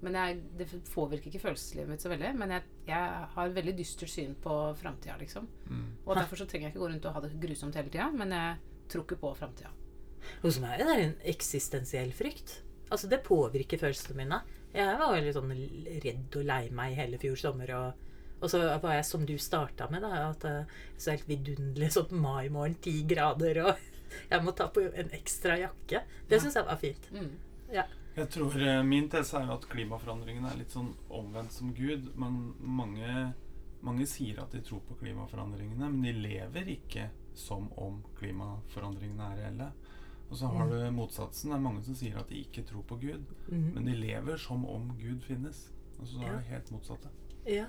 [0.00, 2.30] Men jeg, det påvirker ikke følelseslivet mitt så veldig.
[2.40, 5.48] Men jeg, jeg har et veldig dystert syn på framtida, liksom.
[5.68, 5.84] Mm.
[6.06, 8.32] Og derfor så trenger jeg ikke gå rundt og ha det grusomt hele tida, men
[8.32, 9.74] jeg tror ikke på framtida.
[10.40, 12.60] Hos meg er det en eksistensiell frykt.
[12.90, 14.40] Altså, det påvirker følelsene mine.
[14.72, 15.52] Jeg var veldig sånn
[16.04, 17.74] redd og lei meg hele fjor sommer.
[17.76, 18.08] Og,
[18.40, 20.66] og så var jeg som du starta med, da, at det
[20.98, 23.76] så helt vidunderlig sånn maimorgen, ti grader, og
[24.32, 26.02] jeg må ta på en ekstra jakke.
[26.28, 26.40] Det Ja.
[26.40, 27.10] syns jeg var fint.
[27.12, 27.30] Mm.
[27.72, 27.84] Ja.
[28.16, 32.08] Jeg tror eh, Min tese er jo at klimaforandringene er litt sånn omvendt som Gud.
[32.18, 33.34] Men mange,
[33.86, 39.38] mange sier at de tror på klimaforandringene, men de lever ikke som om klimaforandringene er
[39.44, 39.70] reelle.
[40.30, 41.50] Og så har du motsatsen.
[41.50, 43.70] Det er mange som sier at de ikke tror på Gud, mm.
[43.74, 45.68] men de lever som om Gud finnes.
[46.00, 46.36] Og så er Ja.
[46.38, 47.08] det helt motsatte.
[47.46, 47.66] ja.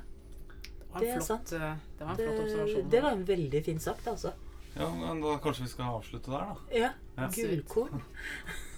[0.99, 1.59] Det var en flott, eh,
[1.97, 2.89] det var en Det, flott observasjon.
[2.89, 4.31] det var en veldig fin sagt, altså.
[4.75, 6.55] Ja, men da Kanskje vi skal avslutte der, da.
[6.77, 6.89] Ja.
[7.17, 7.27] Ja.
[7.35, 8.01] Gullkorn.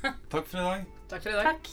[0.31, 0.85] Takk for i dag.
[1.09, 1.43] Takk for i dag.
[1.43, 1.69] Takk.